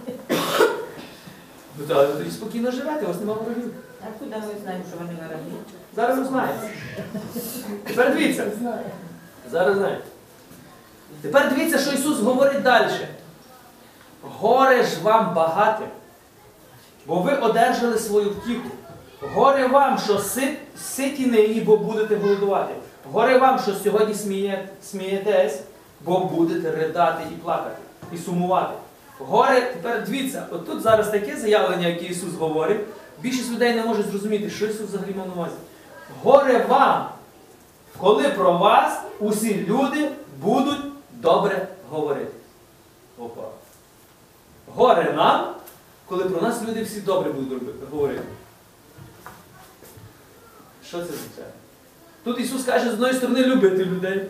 Ну 1.78 1.86
так, 1.88 2.08
ви 2.08 2.14
тоді 2.18 2.30
спокійно 2.30 2.70
живете, 2.70 3.04
у 3.04 3.08
вас 3.08 3.20
нема 3.20 3.32
ворогів. 3.34 3.74
А 4.02 4.18
куди 4.18 4.36
ми 4.36 4.60
знаємо, 4.62 4.84
що 4.88 4.98
вони 4.98 5.12
вороги? 5.12 5.44
Зараз 5.96 6.28
ви. 6.28 6.42
Тепер 7.86 8.12
дивіться. 8.14 8.46
Зараз 9.50 9.76
знаєте. 9.76 10.04
Тепер 11.22 11.54
дивіться, 11.54 11.78
що 11.78 11.92
Ісус 11.92 12.18
говорить 12.18 12.62
далі. 12.62 12.92
Горе 14.22 14.82
ж 14.84 15.00
вам 15.02 15.34
багатим, 15.34 15.88
бо 17.06 17.16
ви 17.16 17.34
одержали 17.34 17.98
свою 17.98 18.30
втіху. 18.30 18.68
Горе 19.34 19.66
вам, 19.66 19.98
що 19.98 20.18
сит, 20.18 20.58
ситі 20.78 21.26
нині, 21.26 21.60
бо 21.60 21.76
будете 21.76 22.16
голодувати. 22.16 22.74
Горе 23.12 23.38
вам, 23.38 23.58
що 23.58 23.74
сьогодні 23.74 24.14
сміє, 24.14 24.68
смієтесь, 24.82 25.60
бо 26.04 26.18
будете 26.18 26.70
ридати 26.70 27.22
і 27.32 27.34
плакати, 27.34 27.76
і 28.12 28.18
сумувати. 28.18 28.74
Горе, 29.18 29.60
тепер 29.60 30.04
дивіться, 30.04 30.46
от 30.50 30.66
тут 30.66 30.82
зараз 30.82 31.10
таке 31.10 31.36
заявлення, 31.36 31.86
яке 31.86 32.04
Ісус 32.04 32.34
говорить, 32.34 32.80
більшість 33.20 33.52
людей 33.52 33.74
не 33.74 33.84
може 33.84 34.02
зрозуміти, 34.02 34.50
що 34.50 34.66
Ісус 34.66 34.88
взагалі 34.88 35.14
мав 35.16 35.26
на 35.26 35.32
увазі. 35.32 35.54
Горе 36.22 36.66
вам, 36.68 37.08
коли 37.98 38.28
про 38.28 38.58
вас 38.58 39.00
усі 39.20 39.66
люди 39.68 40.08
будуть 40.42 40.80
добре 41.10 41.68
говорити. 41.90 42.32
Опа. 43.18 43.59
Горе 44.74 45.12
нам, 45.16 45.54
коли 46.06 46.24
про 46.24 46.42
нас 46.42 46.62
люди 46.68 46.82
всі 46.82 47.00
добре 47.00 47.32
будуть 47.32 47.62
говорити. 47.90 48.22
Що 50.88 50.98
це 50.98 51.04
означає? 51.04 51.52
Тут 52.24 52.40
Ісус 52.40 52.64
каже, 52.64 52.90
з 52.90 52.92
одної 52.92 53.14
сторони 53.14 53.44
любити 53.44 53.84
людей, 53.84 54.26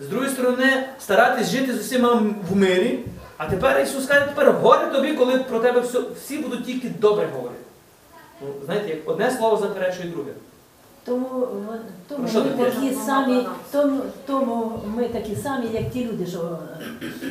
з 0.00 0.06
другої 0.06 0.30
сторони 0.30 0.88
старатись 1.00 1.50
жити 1.50 1.74
з 1.74 1.80
усіма 1.80 2.22
в 2.50 2.56
мирі. 2.56 3.04
А 3.36 3.50
тепер 3.50 3.80
Ісус 3.80 4.06
каже, 4.06 4.26
тепер 4.26 4.52
горе 4.52 4.86
тобі, 4.86 5.12
коли 5.12 5.38
про 5.38 5.58
тебе 5.58 5.80
все, 5.80 6.00
всі 6.16 6.38
будуть 6.38 6.64
тільки 6.64 6.88
добре 6.88 7.28
говорити. 7.34 7.62
Ну, 8.40 8.48
знаєте, 8.64 8.88
як 8.88 9.08
одне 9.08 9.30
слово 9.30 9.56
заперечує 9.56 10.08
друге. 10.08 10.32
Тому, 11.04 11.46
тому 12.08 12.28
що 12.28 12.44
ми 12.44 12.64
такі 12.64 12.94
самі, 12.94 13.46
тому, 13.72 14.00
тому 14.26 14.80
ми 14.96 15.08
такі 15.08 15.36
самі, 15.36 15.66
як 15.72 15.90
ті 15.90 16.04
люди, 16.04 16.26
що 16.26 16.38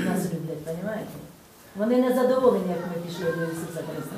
нас 0.05 0.25
люблять, 0.25 0.67
розумієте? 0.67 1.05
Вони 1.75 1.97
не 1.97 2.15
задоволені, 2.15 2.69
як 2.69 2.79
ми 2.87 3.01
пішли 3.07 3.25
до 3.31 3.43
Ісуса 3.43 3.83
Христа. 3.93 4.15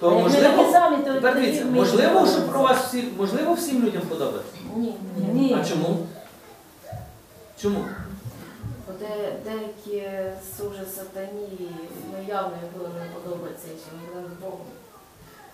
То 0.00 0.08
А 0.10 0.14
як 0.14 0.22
ми 0.24 0.28
можливо, 0.30 0.56
такі 0.56 0.72
самі, 0.72 0.96
то 1.04 1.14
тепер 1.14 1.34
тоді 1.34 1.46
дивіться, 1.46 1.64
ми 1.64 1.70
можливо, 1.70 2.26
що 2.26 2.42
про 2.48 2.62
вас 2.62 2.78
всі, 2.86 3.04
можливо, 3.16 3.54
всім 3.54 3.84
людям 3.84 4.02
подобається. 4.02 4.52
Ні. 4.76 4.94
Ні. 5.32 5.56
А 5.60 5.64
чому? 5.64 6.06
Чому? 7.60 7.84
Бо 8.86 8.92
де, 9.00 9.32
деякі 9.44 10.10
служать 10.56 10.94
сатані, 10.94 11.48
ну 12.12 12.24
явно 12.28 12.52
їм 12.62 12.70
було 12.78 12.88
не 12.88 13.20
подобається, 13.20 13.66
чи 13.68 13.96
ми 13.96 14.14
будемо 14.14 14.34
з 14.38 14.42
Богом. 14.42 14.66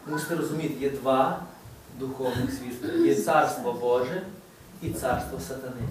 Мусите 0.06 0.35
розуміти, 0.35 0.75
є 0.80 0.90
два 0.90 1.42
духовних 1.99 2.50
світи. 2.52 2.99
Є 2.99 3.14
царство 3.14 3.73
Боже 3.73 4.23
і 4.83 4.90
царство 4.90 5.40
сатани. 5.49 5.83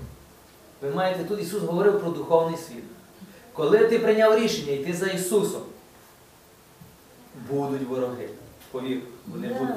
Ви 0.82 0.90
маєте 0.90 1.24
тут 1.24 1.42
Ісус 1.42 1.64
говорив 1.64 2.00
про 2.02 2.12
духовний 2.12 2.58
світ. 2.58 2.84
Коли 3.56 3.78
ти 3.80 4.00
прийняв 4.00 4.40
рішення 4.40 4.72
йти 4.72 4.94
за 4.94 5.06
Ісусом, 5.08 5.62
будуть 7.50 7.88
вороги. 7.90 8.30
Повір, 8.72 8.98
вони 9.28 9.48
Да. 9.48 9.54
будуть. 9.54 9.76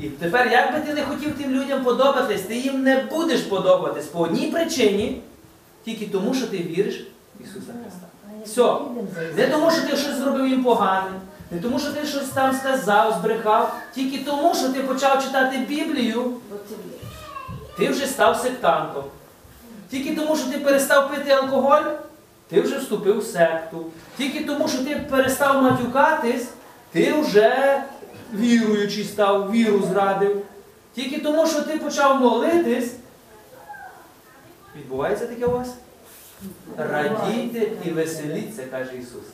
І 0.00 0.08
тепер, 0.08 0.48
як 0.52 0.72
би 0.74 0.80
ти 0.80 0.94
не 0.94 1.02
хотів 1.02 1.38
тим 1.38 1.50
людям 1.50 1.84
подобатись, 1.84 2.42
ти 2.42 2.56
їм 2.56 2.82
не 2.82 2.96
будеш 3.10 3.40
подобатись 3.40 4.06
по 4.06 4.18
одній 4.20 4.46
причині, 4.50 5.22
тільки 5.84 6.06
тому, 6.06 6.34
що 6.34 6.46
ти 6.46 6.56
віриш 6.58 7.06
в 7.40 7.42
Ісуса 7.44 7.72
Христа. 7.82 8.06
Все. 8.44 8.76
Не 9.36 9.46
тому, 9.46 9.70
що 9.70 9.80
ти 9.82 9.96
щось 9.96 10.16
зробив 10.16 10.48
їм 10.48 10.64
погане, 10.64 11.10
не 11.50 11.58
тому, 11.60 11.78
що 11.78 11.92
ти 11.92 12.06
щось 12.06 12.28
там 12.28 12.54
сказав, 12.56 13.18
збрехав, 13.20 13.76
тільки 13.94 14.24
тому, 14.24 14.54
що 14.54 14.68
ти 14.68 14.80
почав 14.80 15.24
читати 15.24 15.58
Біблію, 15.68 16.32
ти 17.78 17.88
вже 17.88 18.06
став 18.06 18.36
сектантом. 18.36 19.04
Тільки 19.90 20.16
тому, 20.16 20.36
що 20.36 20.46
ти 20.50 20.58
перестав 20.58 21.10
пити 21.10 21.30
алкоголь, 21.30 21.82
ти 22.48 22.60
вже 22.60 22.78
вступив 22.78 23.18
в 23.18 23.24
секту. 23.24 23.86
Тільки 24.16 24.44
тому, 24.44 24.68
що 24.68 24.78
ти 24.84 25.06
перестав 25.10 25.62
матюкатись, 25.62 26.48
ти 26.92 27.12
вже 27.12 27.82
віруючий 28.34 29.04
став, 29.04 29.50
віру 29.52 29.82
зрадив. 29.92 30.42
Тільки 30.94 31.20
тому, 31.20 31.46
що 31.46 31.62
ти 31.62 31.78
почав 31.78 32.20
молитись, 32.20 32.92
відбувається 34.76 35.26
таке 35.26 35.46
у 35.46 35.50
вас? 35.50 35.74
Радійте 36.76 37.66
і 37.84 37.90
веселіться, 37.90 38.62
каже 38.70 38.90
Ісус. 38.96 39.24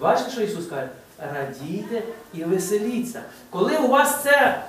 Бачите, 0.00 0.30
що 0.30 0.40
Ісус 0.40 0.66
каже? 0.66 0.88
Радійте 1.34 2.02
і 2.34 2.44
веселіться. 2.44 3.22
Коли 3.50 3.76
у 3.76 3.88
вас 3.88 4.22
це 4.22 4.62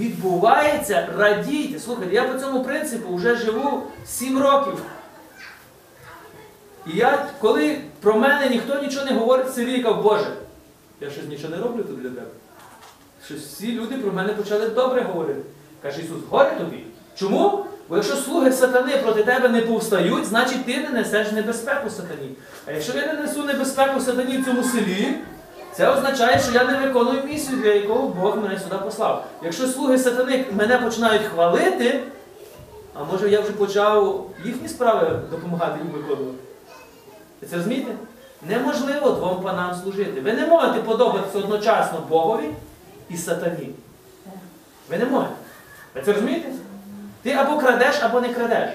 відбувається, 0.00 1.08
радійте. 1.18 1.80
Слухайте, 1.80 2.14
я 2.14 2.24
по 2.24 2.38
цьому 2.38 2.64
принципу 2.64 3.14
вже 3.14 3.36
живу 3.36 3.82
7 4.06 4.42
років. 4.42 4.82
І 6.86 6.96
я, 6.96 7.26
коли 7.40 7.80
про 8.00 8.14
мене 8.14 8.48
ніхто 8.48 8.82
нічого 8.82 9.06
не 9.06 9.12
говорить 9.12 9.46
в 9.46 9.52
селі, 9.52 9.86
Боже, 10.02 10.32
я 11.00 11.10
щось 11.10 11.28
нічого 11.28 11.56
не 11.56 11.62
роблю 11.62 11.82
тут 11.82 12.02
для 12.02 12.08
тебе. 12.08 12.26
Щось 13.24 13.40
всі 13.40 13.72
люди 13.72 13.96
про 13.96 14.12
мене 14.12 14.32
почали 14.32 14.68
добре 14.68 15.02
говорити. 15.02 15.40
Каже 15.82 16.00
Ісус, 16.00 16.18
горе 16.30 16.50
тобі. 16.58 16.84
Чому? 17.16 17.64
Бо 17.88 17.96
якщо 17.96 18.16
слуги 18.16 18.52
сатани 18.52 18.96
проти 18.96 19.24
тебе 19.24 19.48
не 19.48 19.60
повстають, 19.60 20.24
значить 20.24 20.64
ти 20.64 20.76
не 20.76 20.88
несеш 20.88 21.32
небезпеку 21.32 21.90
сатані. 21.90 22.30
А 22.66 22.72
якщо 22.72 22.98
я 22.98 23.06
не 23.06 23.12
несу 23.12 23.42
небезпеку 23.42 24.00
сатані 24.00 24.38
в 24.38 24.44
цьому 24.44 24.62
селі, 24.62 25.14
це 25.72 25.88
означає, 25.88 26.38
що 26.38 26.52
я 26.52 26.64
не 26.64 26.86
виконую 26.86 27.24
місію, 27.24 27.58
для 27.58 27.72
якого 27.74 28.08
Бог 28.08 28.36
мене 28.36 28.58
сюди 28.58 28.76
послав. 28.84 29.26
Якщо 29.42 29.66
слуги 29.66 29.98
сатани 29.98 30.44
мене 30.56 30.78
починають 30.78 31.22
хвалити, 31.22 32.00
а 32.94 33.04
може 33.04 33.30
я 33.30 33.40
вже 33.40 33.52
почав 33.52 34.26
їхні 34.44 34.68
справи 34.68 35.18
допомагати 35.30 35.78
їм 35.78 35.88
виконувати. 35.88 36.38
Ви 37.42 37.48
це 37.48 37.56
розумієте? 37.56 37.92
Неможливо 38.48 39.10
двом 39.10 39.42
панам 39.42 39.74
служити. 39.82 40.20
Ви 40.20 40.32
не 40.32 40.46
можете 40.46 40.80
подобатися 40.80 41.38
одночасно 41.38 41.98
Богові 42.08 42.50
і 43.10 43.16
сатані. 43.16 43.70
Ви 44.90 44.98
не 44.98 45.04
можете. 45.04 45.34
Ви 45.94 46.02
це 46.02 46.12
розумієте? 46.12 46.48
Ти 47.22 47.32
або 47.32 47.58
крадеш, 47.58 48.02
або 48.02 48.20
не 48.20 48.28
крадеш. 48.28 48.70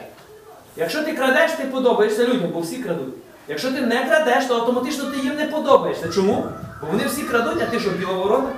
Якщо 0.76 1.04
ти 1.04 1.14
крадеш, 1.14 1.52
ти 1.52 1.64
подобаєшся 1.64 2.28
людям, 2.28 2.50
бо 2.54 2.60
всі 2.60 2.78
крадуть. 2.78 3.14
Якщо 3.48 3.72
ти 3.72 3.82
не 3.82 4.06
крадеш, 4.06 4.46
то 4.46 4.56
автоматично 4.56 5.12
ти 5.12 5.18
їм 5.20 5.36
не 5.36 5.46
подобаєшся. 5.46 6.10
Чому? 6.10 6.46
Бо 6.82 6.88
вони 6.88 7.06
всі 7.06 7.22
крадуть, 7.24 7.62
а 7.62 7.66
ти 7.66 7.80
що, 7.80 7.90
біла 7.90 8.14
ворона? 8.14 8.50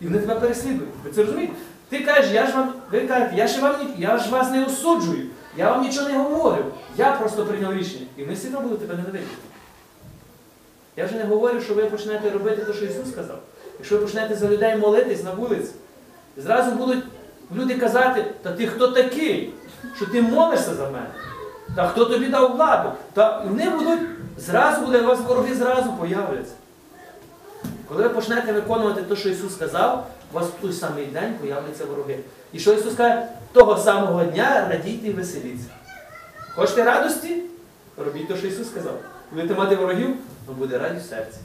І 0.00 0.04
вони 0.04 0.18
тебе 0.18 0.34
переслідують. 0.34 0.94
Ви 1.04 1.10
це 1.10 1.24
розумієте? 1.24 1.52
Ти 1.88 2.00
кажеш, 2.00 2.30
я 2.32 2.46
ж 2.46 2.52
вам, 2.52 2.72
ви 2.92 3.00
кажете, 3.00 3.36
я 3.36 3.46
ж, 3.46 3.60
вам, 3.60 3.74
я 3.98 4.18
ж 4.18 4.30
вас 4.30 4.50
не 4.50 4.64
осуджую, 4.64 5.26
я 5.58 5.70
вам 5.70 5.82
нічого 5.82 6.08
не 6.08 6.18
говорю. 6.18 6.64
Я 6.96 7.12
просто 7.12 7.46
прийняв 7.46 7.74
рішення. 7.74 8.06
І 8.16 8.22
вони 8.22 8.34
все 8.34 8.46
одно 8.46 8.60
будуть 8.60 8.80
тебе 8.80 8.94
ненавидіти. 8.94 9.36
Я 10.96 11.06
вже 11.06 11.14
не 11.14 11.24
говорю, 11.24 11.60
що 11.60 11.74
ви 11.74 11.84
почнете 11.84 12.30
робити 12.30 12.64
те, 12.64 12.72
що 12.72 12.84
Ісус 12.84 13.10
сказав. 13.12 13.38
Якщо 13.78 13.98
ви 13.98 14.04
почнете 14.04 14.34
за 14.34 14.48
людей 14.48 14.76
молитись 14.76 15.24
на 15.24 15.30
вулиці, 15.30 15.70
зразу 16.36 16.70
будуть 16.70 17.04
люди 17.54 17.74
казати, 17.74 18.24
та 18.42 18.52
ти 18.52 18.66
хто 18.66 18.88
такий, 18.88 19.54
що 19.96 20.06
ти 20.06 20.22
молишся 20.22 20.74
за 20.74 20.84
мене? 20.84 21.10
Та 21.76 21.88
хто 21.88 22.04
тобі 22.04 22.26
дав 22.26 22.56
владу? 22.56 22.92
Та 23.12 23.40
вони 23.40 23.70
будуть, 23.70 24.00
зразу 24.38 24.86
буде, 24.86 25.00
у 25.00 25.06
вас 25.06 25.20
вороги 25.20 25.54
зразу 25.54 25.92
появляться. 25.92 26.52
Коли 27.88 28.02
ви 28.02 28.08
почнете 28.08 28.52
виконувати 28.52 29.02
те, 29.02 29.16
що 29.16 29.28
Ісус 29.28 29.54
сказав, 29.54 30.06
у 30.32 30.34
вас 30.34 30.46
в 30.46 30.62
той 30.62 30.72
самий 30.72 31.06
день 31.06 31.34
появляться 31.40 31.84
вороги. 31.84 32.18
І 32.52 32.58
що 32.58 32.72
Ісус 32.72 32.94
каже, 32.94 33.26
того 33.52 33.76
самого 33.76 34.24
дня 34.24 34.68
радійте 34.70 35.08
і 35.08 35.12
веселіться. 35.12 35.68
Хочете 36.54 36.84
радості? 36.84 37.42
Робіть 37.96 38.28
те, 38.28 38.36
що 38.36 38.46
Ісус 38.46 38.66
сказав. 38.66 38.98
Будете 39.32 39.54
мати 39.54 39.76
ворогів, 39.76 40.16
то 40.46 40.52
буде 40.52 40.78
радість 40.78 41.06
в 41.06 41.08
серці. 41.08 41.38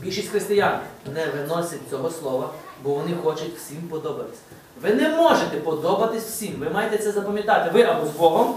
Більшість 0.00 0.30
християн 0.30 0.78
не 1.14 1.26
виносять 1.26 1.90
цього 1.90 2.10
слова, 2.10 2.50
бо 2.82 2.94
вони 2.94 3.16
хочуть 3.22 3.56
всім 3.56 3.82
подобатись. 3.90 4.38
Ви 4.82 4.94
не 4.94 5.08
можете 5.08 5.56
подобатись 5.56 6.24
всім. 6.24 6.54
Ви 6.60 6.70
маєте 6.70 6.98
це 6.98 7.12
запам'ятати. 7.12 7.70
Ви 7.70 7.82
або 7.82 8.06
з 8.06 8.10
Богом, 8.10 8.54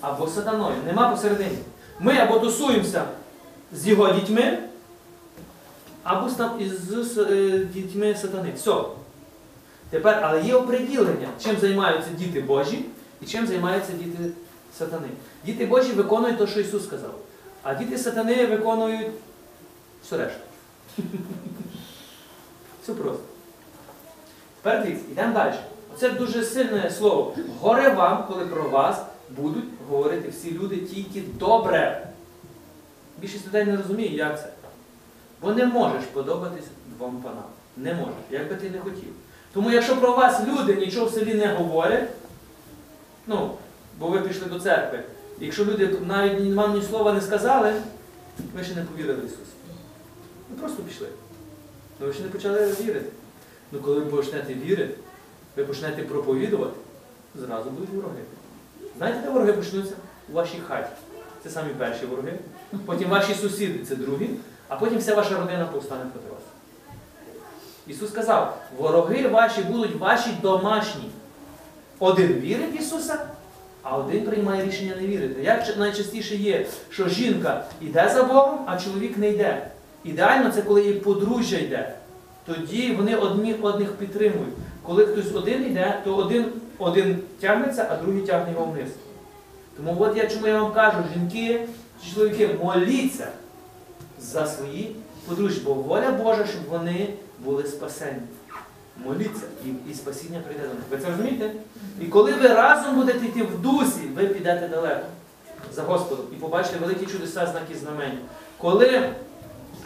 або 0.00 0.26
з 0.26 0.34
сатаною. 0.34 0.76
Нема 0.86 1.08
посередині. 1.08 1.58
Ми 2.00 2.18
або 2.18 2.38
тусуємося 2.38 3.04
з 3.72 3.86
його 3.86 4.12
дітьми, 4.12 4.58
або 6.06 6.28
з, 6.28 6.34
там- 6.34 6.60
із- 6.60 7.18
е, 7.18 7.58
дітьми 7.74 8.14
сатани. 8.14 8.52
Все. 8.56 8.74
Тепер, 9.90 10.20
але 10.22 10.42
є 10.42 10.54
оприділення, 10.54 11.28
чим 11.42 11.56
займаються 11.60 12.10
діти 12.18 12.40
Божі 12.40 12.84
і 13.22 13.26
чим 13.26 13.46
займаються 13.46 13.92
діти 13.92 14.30
сатани. 14.78 15.08
Діти 15.44 15.66
Божі 15.66 15.92
виконують 15.92 16.38
те, 16.38 16.46
що 16.46 16.60
Ісус 16.60 16.84
сказав. 16.84 17.14
А 17.62 17.74
діти 17.74 17.98
сатани 17.98 18.46
виконують 18.46 19.06
все 20.02 20.16
решту. 20.16 20.40
Все 22.82 22.92
просто. 22.94 23.22
Тепер 24.62 24.82
дивіться, 24.84 25.04
йдемо 25.12 25.34
далі. 25.34 25.54
Це 25.98 26.10
дуже 26.10 26.44
сильне 26.44 26.90
слово. 26.90 27.34
Горе 27.60 27.88
вам, 27.88 28.24
коли 28.28 28.46
про 28.46 28.68
вас 28.68 29.02
будуть 29.30 29.64
говорити 29.90 30.28
всі 30.28 30.52
люди 30.52 30.76
тільки 30.76 31.22
добре. 31.38 32.08
Більшість 33.20 33.46
людей 33.46 33.64
не 33.64 33.76
розуміє, 33.76 34.16
як 34.16 34.40
це. 34.40 34.48
Бо 35.42 35.52
не 35.52 35.66
можеш 35.66 36.04
подобатись 36.04 36.64
двом 36.96 37.16
панам. 37.16 37.44
Не 37.76 37.94
можеш, 37.94 38.14
як 38.30 38.48
би 38.48 38.54
ти 38.54 38.70
не 38.70 38.78
хотів. 38.78 39.08
Тому 39.52 39.70
якщо 39.70 39.96
про 39.96 40.12
вас 40.16 40.40
люди 40.46 40.74
нічого 40.74 41.06
в 41.06 41.12
селі 41.12 41.34
не 41.34 41.46
говорять, 41.46 42.08
ну, 43.26 43.50
бо 43.98 44.08
ви 44.08 44.20
пішли 44.20 44.46
до 44.46 44.60
церкви, 44.60 45.02
якщо 45.40 45.64
люди 45.64 45.96
навіть 46.06 46.54
вам 46.54 46.74
ні 46.74 46.82
слова 46.82 47.12
не 47.12 47.20
сказали, 47.20 47.72
ви 48.54 48.64
ще 48.64 48.74
не 48.74 48.82
повірили 48.82 49.20
в 49.20 49.26
Ісуса. 49.26 49.42
Ви 50.50 50.60
просто 50.60 50.82
пішли. 50.82 51.08
Ну 52.00 52.06
ви 52.06 52.12
ще 52.12 52.22
не 52.22 52.28
почали 52.28 52.72
вірити. 52.80 53.10
Ну 53.72 53.80
коли 53.80 54.00
ви 54.00 54.16
почнете 54.16 54.54
вірити, 54.54 54.94
ви 55.56 55.64
почнете 55.64 56.02
проповідувати, 56.02 56.76
зразу 57.34 57.70
будуть 57.70 57.94
вороги. 57.94 58.20
Знаєте, 58.98 59.20
де 59.24 59.30
вороги 59.30 59.52
почнуться? 59.52 59.94
У 60.30 60.32
вашій 60.32 60.60
хаті. 60.68 60.90
Це 61.42 61.50
самі 61.50 61.70
перші 61.78 62.06
вороги. 62.06 62.38
Потім 62.86 63.08
ваші 63.08 63.34
сусіди 63.34 63.84
це 63.84 63.96
другі, 63.96 64.30
а 64.68 64.76
потім 64.76 64.98
вся 64.98 65.14
ваша 65.14 65.38
родина 65.38 65.64
повстане 65.72 66.04
проти 66.12 66.28
вас. 66.28 66.42
Ісус 67.86 68.10
сказав, 68.10 68.58
вороги 68.78 69.28
ваші 69.28 69.62
будуть 69.62 69.96
ваші 69.96 70.30
домашні. 70.42 71.10
Один 71.98 72.32
вірить 72.32 72.72
в 72.72 72.80
Ісуса, 72.80 73.26
а 73.82 73.96
один 73.96 74.26
приймає 74.26 74.64
рішення 74.64 74.94
не 75.00 75.06
вірити. 75.06 75.42
Як 75.42 75.76
найчастіше 75.78 76.36
є, 76.36 76.66
що 76.90 77.08
жінка 77.08 77.64
йде 77.80 78.10
за 78.14 78.22
Богом, 78.22 78.58
а 78.66 78.80
чоловік 78.80 79.18
не 79.18 79.28
йде. 79.28 79.70
Ідеально 80.04 80.50
це 80.50 80.62
коли 80.62 80.82
її 80.82 80.94
подружжя 80.94 81.56
йде. 81.58 81.94
Тоді 82.46 82.94
вони 82.94 83.16
одні 83.16 83.54
одних 83.54 83.92
підтримують. 83.92 84.54
Коли 84.82 85.06
хтось 85.06 85.34
один 85.34 85.66
йде, 85.66 86.00
то 86.04 86.16
один, 86.16 86.44
один 86.78 87.18
тягнеться, 87.40 87.86
а 87.90 87.96
другий 87.96 88.22
тягне 88.22 88.52
його 88.52 88.64
вниз. 88.64 88.88
Тому 89.76 89.96
от 89.98 90.16
я 90.16 90.26
чому 90.26 90.46
я 90.46 90.62
вам 90.62 90.72
кажу, 90.72 90.98
жінки, 91.14 91.68
чоловіки, 92.14 92.50
моліться 92.62 93.28
за 94.20 94.46
свої 94.46 94.96
подружжя, 95.28 95.60
бо 95.64 95.74
воля 95.74 96.10
Божа, 96.10 96.46
щоб 96.46 96.62
вони 96.70 97.08
були 97.44 97.64
спасені. 97.64 98.20
Моліться, 99.04 99.42
і, 99.64 99.90
і 99.90 99.94
спасіння 99.94 100.40
прийде 100.44 100.62
до 100.62 100.74
них. 100.74 100.82
Ви 100.90 100.98
це 100.98 101.10
розумієте? 101.10 101.50
І 102.00 102.04
коли 102.04 102.32
ви 102.32 102.48
разом 102.48 102.94
будете 102.94 103.26
йти 103.26 103.42
в 103.42 103.60
дусі, 103.60 104.00
ви 104.14 104.26
підете 104.26 104.68
далеко 104.68 105.06
за 105.74 105.82
Господом 105.82 106.26
і 106.32 106.36
побачите 106.36 106.78
великі 106.78 107.06
чудеса, 107.06 107.46
знаки 107.46 107.74
знамення. 107.74 108.18
Коли 108.58 109.10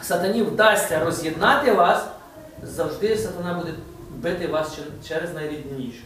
сатані 0.03 0.43
вдасться 0.43 1.05
роз'єднати 1.05 1.73
вас, 1.73 2.05
завжди 2.63 3.17
сатана 3.17 3.55
буде 3.55 3.73
бити 4.17 4.47
вас 4.47 4.79
через 5.09 5.35
найрідніше. 5.35 6.03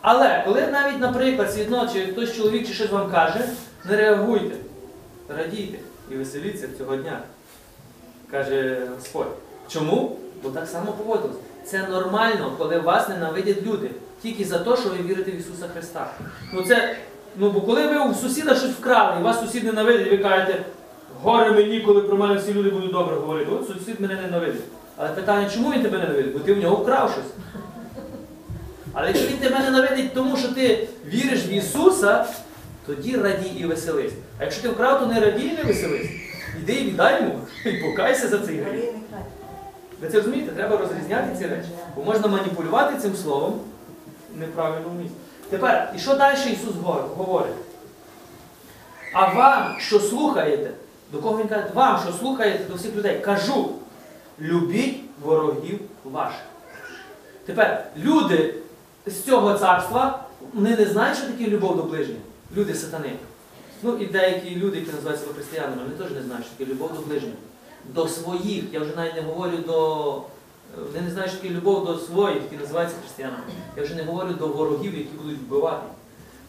Але 0.00 0.42
коли 0.44 0.66
навіть, 0.66 1.00
наприклад, 1.00 1.52
свідно, 1.54 1.88
чи 1.92 2.06
хтось 2.06 2.36
чоловік 2.36 2.66
чи 2.66 2.74
щось 2.74 2.90
вам 2.90 3.10
каже, 3.10 3.48
не 3.84 3.96
реагуйте, 3.96 4.56
радійте 5.28 5.78
і 6.10 6.14
веселіться 6.14 6.68
цього 6.78 6.96
дня, 6.96 7.20
каже 8.30 8.88
Господь. 8.96 9.26
Чому? 9.68 10.16
Бо 10.42 10.50
так 10.50 10.68
само 10.68 10.92
поводилось. 10.92 11.36
Це 11.64 11.88
нормально, 11.88 12.52
коли 12.58 12.78
вас 12.78 13.08
ненавидять 13.08 13.62
люди, 13.62 13.90
тільки 14.22 14.44
за 14.44 14.58
те, 14.58 14.76
що 14.76 14.88
ви 14.88 14.96
вірите 15.08 15.30
в 15.30 15.36
Ісуса 15.40 15.68
Христа. 15.72 16.10
Ну 16.52 16.62
це, 16.62 16.96
ну 17.36 17.50
бо 17.50 17.60
коли 17.60 17.86
ви 17.86 17.98
у 17.98 18.14
сусіда 18.14 18.54
щось 18.54 18.70
вкрали, 18.70 19.20
і 19.20 19.22
вас 19.22 19.40
сусід 19.40 19.64
ненавидить, 19.64 20.10
ви 20.10 20.18
кажете, 20.18 20.64
горе 21.22 21.52
мені, 21.52 21.80
коли 21.80 22.02
про 22.02 22.16
мене 22.16 22.34
всі 22.34 22.54
люди 22.54 22.70
будуть 22.70 22.92
добре 22.92 23.16
говорити. 23.16 23.50
От 23.50 23.66
сусід 23.66 24.00
мене 24.00 24.14
ненавидить. 24.22 24.62
Але 24.96 25.08
питання, 25.08 25.50
чому 25.50 25.72
він 25.72 25.82
тебе 25.82 25.98
ненавидить? 25.98 26.32
Бо 26.32 26.38
ти 26.38 26.54
в 26.54 26.58
нього 26.58 26.76
вкрав 26.76 27.10
щось. 27.10 27.32
Але 28.92 29.06
якщо 29.06 29.26
він 29.26 29.36
тебе 29.36 29.58
ненавидить 29.58 30.14
тому, 30.14 30.36
що 30.36 30.48
ти 30.48 30.88
віриш 31.06 31.46
в 31.46 31.52
Ісуса, 31.52 32.26
тоді 32.86 33.16
радій 33.16 33.52
і 33.58 33.66
веселись. 33.66 34.12
А 34.38 34.44
якщо 34.44 34.62
ти 34.62 34.68
вкрав, 34.68 35.00
то 35.00 35.06
не 35.06 35.20
радій 35.20 35.46
і 35.46 35.56
не 35.56 35.62
веселись. 35.64 36.06
Іди 36.60 36.72
і 36.72 36.84
віддай 36.84 37.22
йому, 37.22 37.38
і 37.64 37.72
покайся 37.72 38.28
за 38.28 38.38
цей 38.38 38.56
гріх. 38.60 38.84
Ви 40.00 40.08
це 40.08 40.16
розумієте? 40.16 40.52
Треба 40.52 40.76
розрізняти 40.76 41.36
ці 41.38 41.46
речі. 41.46 41.68
Бо 41.96 42.04
можна 42.04 42.28
маніпулювати 42.28 42.98
цим 42.98 43.16
словом 43.16 43.60
в 44.34 44.38
неправильному 44.38 45.00
місці. 45.00 45.16
Тепер, 45.50 45.92
і 45.96 45.98
що 45.98 46.14
далі 46.14 46.36
Ісус 46.36 46.74
говорить? 47.16 47.54
А 49.12 49.34
вам, 49.34 49.76
що 49.78 50.00
слухаєте, 50.00 50.70
до 51.12 51.18
кого 51.18 51.38
він 51.38 51.48
каже, 51.48 51.66
вам, 51.74 52.00
що 52.04 52.12
слухаєте 52.12 52.64
до 52.64 52.74
всіх 52.74 52.96
людей, 52.96 53.20
кажу, 53.20 53.70
любіть 54.40 55.00
ворогів 55.22 55.80
ваших. 56.04 56.42
Тепер 57.46 57.86
люди 57.96 58.54
з 59.06 59.22
цього 59.22 59.58
царства, 59.58 60.24
вони 60.54 60.76
не 60.76 60.84
знають, 60.84 61.18
що 61.18 61.26
таке 61.26 61.46
любов 61.46 61.76
до 61.76 61.82
ближніх. 61.82 62.18
Люди 62.56 62.74
сатани. 62.74 63.12
Ну 63.82 63.96
і 63.96 64.06
деякі 64.06 64.56
люди, 64.56 64.78
які 64.78 64.92
називають 64.92 65.20
себе 65.20 65.34
християнами, 65.34 65.82
вони 65.82 65.94
теж 65.94 66.16
не 66.16 66.22
знають, 66.22 66.46
що 66.46 66.54
таке 66.58 66.72
любов 66.72 66.94
до 66.94 67.00
ближніх. 67.00 67.34
До 67.84 68.08
своїх. 68.08 68.64
Я 68.72 68.80
вже 68.80 68.96
навіть 68.96 69.14
не 69.14 69.20
говорю 69.20 69.56
до. 69.66 70.22
Вони 70.76 71.00
не 71.04 71.10
знають, 71.10 71.32
що 71.32 71.40
таке 71.40 71.54
любов 71.54 71.86
до 71.86 71.98
своїх, 71.98 72.42
які 72.42 72.56
називаються 72.56 72.96
християнами. 73.00 73.42
Я 73.76 73.82
вже 73.82 73.94
не 73.94 74.02
говорю 74.02 74.32
до 74.32 74.46
ворогів, 74.46 74.98
які 74.98 75.10
будуть 75.22 75.38
вбивати. 75.38 75.86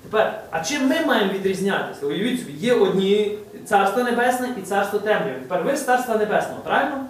Тепер, 0.04 0.44
а 0.52 0.60
чим 0.60 0.88
ми 0.88 1.06
маємо 1.06 1.34
відрізнятися? 1.34 2.06
Уявіть 2.06 2.40
собі, 2.40 2.54
є 2.54 2.74
одні 2.74 3.38
царство 3.66 4.04
небесне 4.04 4.50
і 4.60 4.62
царство 4.62 5.00
темряве. 5.00 5.40
Тепер 5.40 5.64
ви 5.64 5.78
з 5.78 5.86
царства 5.86 6.18
небесного, 6.18 6.62
правильно? 6.64 7.06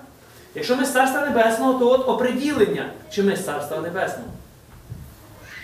Якщо 0.55 0.75
ми 0.75 0.85
з 0.85 0.93
царства 0.93 1.25
небесного, 1.25 1.79
то 1.79 1.89
от 1.89 2.09
оприділення, 2.09 2.89
чи 3.11 3.23
ми 3.23 3.35
з 3.35 3.45
царства 3.45 3.81
небесного. 3.81 4.29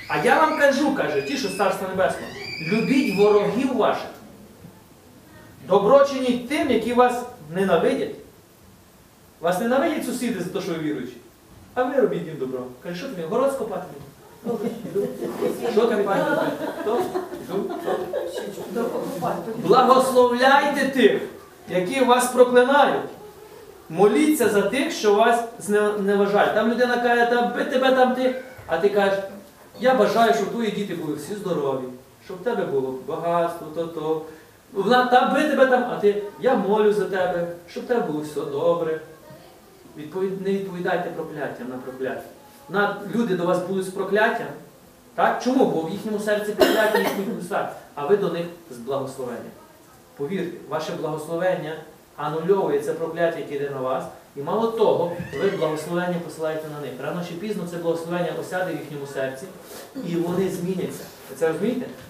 А 0.10 0.26
я 0.26 0.40
вам 0.40 0.60
кажу, 0.60 0.96
каже, 0.96 1.22
ті, 1.22 1.38
що 1.38 1.48
з 1.48 1.58
царства 1.58 1.88
небесного, 1.88 2.28
любіть 2.72 3.18
ворогів 3.18 3.78
ваших. 3.78 4.08
Добро 5.68 6.06
чиніть 6.06 6.50
тим, 6.50 6.72
які 6.72 6.94
вас 6.94 7.24
ненавидять. 7.56 8.16
Вас 9.42 9.60
ненавидять 9.60 10.06
сусіди 10.06 10.40
за 10.44 10.50
те, 10.50 10.62
що 10.62 10.72
ви 10.72 10.78
віруючі. 10.80 11.18
А 11.74 11.84
ви 11.84 11.96
робіть 12.02 12.26
їм 12.28 12.38
добро. 12.40 12.60
Каже, 12.84 12.96
що 12.96 13.08
тобі, 13.08 13.22
город 13.22 13.52
скопати? 13.54 13.86
Добре. 14.46 14.70
Що 15.72 15.82
ти 15.86 15.96
пані? 15.98 16.24
Йду. 16.82 16.98
Благословляйте 19.58 20.86
тих, 20.90 21.22
які 21.70 22.02
вас 22.06 22.28
проклинають. 22.32 23.10
Моліться 23.90 24.50
за 24.50 24.62
тих, 24.62 24.92
що 24.92 25.16
вас 25.16 25.44
зне- 25.68 25.98
зневажають. 25.98 26.54
Там 26.56 26.72
людина 26.72 26.98
каже, 26.98 27.26
та 27.26 27.42
би 27.48 27.64
тебе 27.66 27.92
там 27.92 28.16
ти. 28.16 28.36
А 28.68 28.78
ти 28.78 28.90
кажеш, 28.90 29.20
я 29.80 29.94
бажаю, 29.94 30.34
щоб 30.34 30.50
твої 30.52 30.72
діти 30.72 30.96
були 30.96 31.16
всі 31.16 31.36
здорові, 31.36 31.84
щоб 32.26 32.38
в 32.38 32.44
тебе 32.44 32.64
було 32.66 32.96
багатство, 33.08 33.68
то-то. 33.76 34.22
Вона 34.74 35.06
та 35.06 35.34
би 35.34 35.44
тебе 35.44 35.66
там, 35.66 35.86
а 35.92 36.00
ти, 36.00 36.24
я 36.40 36.56
молю 36.56 36.94
за 36.94 37.06
тебе, 37.06 37.48
щоб 37.70 37.88
тебе 37.88 38.02
було 38.02 38.22
все 38.22 38.42
добре. 38.42 39.02
Відповідь, 39.98 40.42
не 40.42 40.52
відповідайте 40.52 41.10
прокляттям 41.10 41.70
на 41.70 41.78
прокляття. 41.78 42.24
На, 42.70 43.02
люди 43.16 43.36
до 43.36 43.46
вас 43.46 43.60
будуть 43.60 43.86
з 43.86 43.90
прокляттям. 43.90 44.48
Так? 45.16 45.44
Чому? 45.44 45.66
Бо 45.66 45.82
в 45.82 45.90
їхньому 45.90 46.20
серці 46.20 46.52
прокляття, 46.52 47.00
в 47.00 47.02
їхніх 47.02 47.40
устах, 47.40 47.76
а 47.96 48.06
ви 48.06 48.18
до 48.18 48.30
них 48.30 48.46
з 48.72 48.78
благословенням. 48.78 49.52
Повірте, 50.18 50.58
ваше 50.70 50.92
благословення 51.02 51.76
анульовує 52.18 52.80
це 52.80 52.94
прокляття, 52.94 53.40
яке 53.40 53.56
йде 53.56 53.70
на 53.70 53.82
вас. 53.82 54.04
І 54.36 54.42
мало 54.42 54.68
того, 54.68 55.12
ви 55.42 55.50
благословення 55.50 56.16
посилаєте 56.26 56.68
на 56.76 56.82
них. 56.82 56.92
Рано 57.04 57.22
чи 57.30 57.34
пізно 57.34 57.64
це 57.72 57.78
благословення 57.78 58.32
осяде 58.42 58.74
в 58.74 58.76
їхньому 58.76 59.08
серці, 59.14 59.46
і 60.08 60.16
вони 60.16 60.50
зміняться. 60.50 61.04
Це 61.36 61.48
розумієте? 61.48 61.86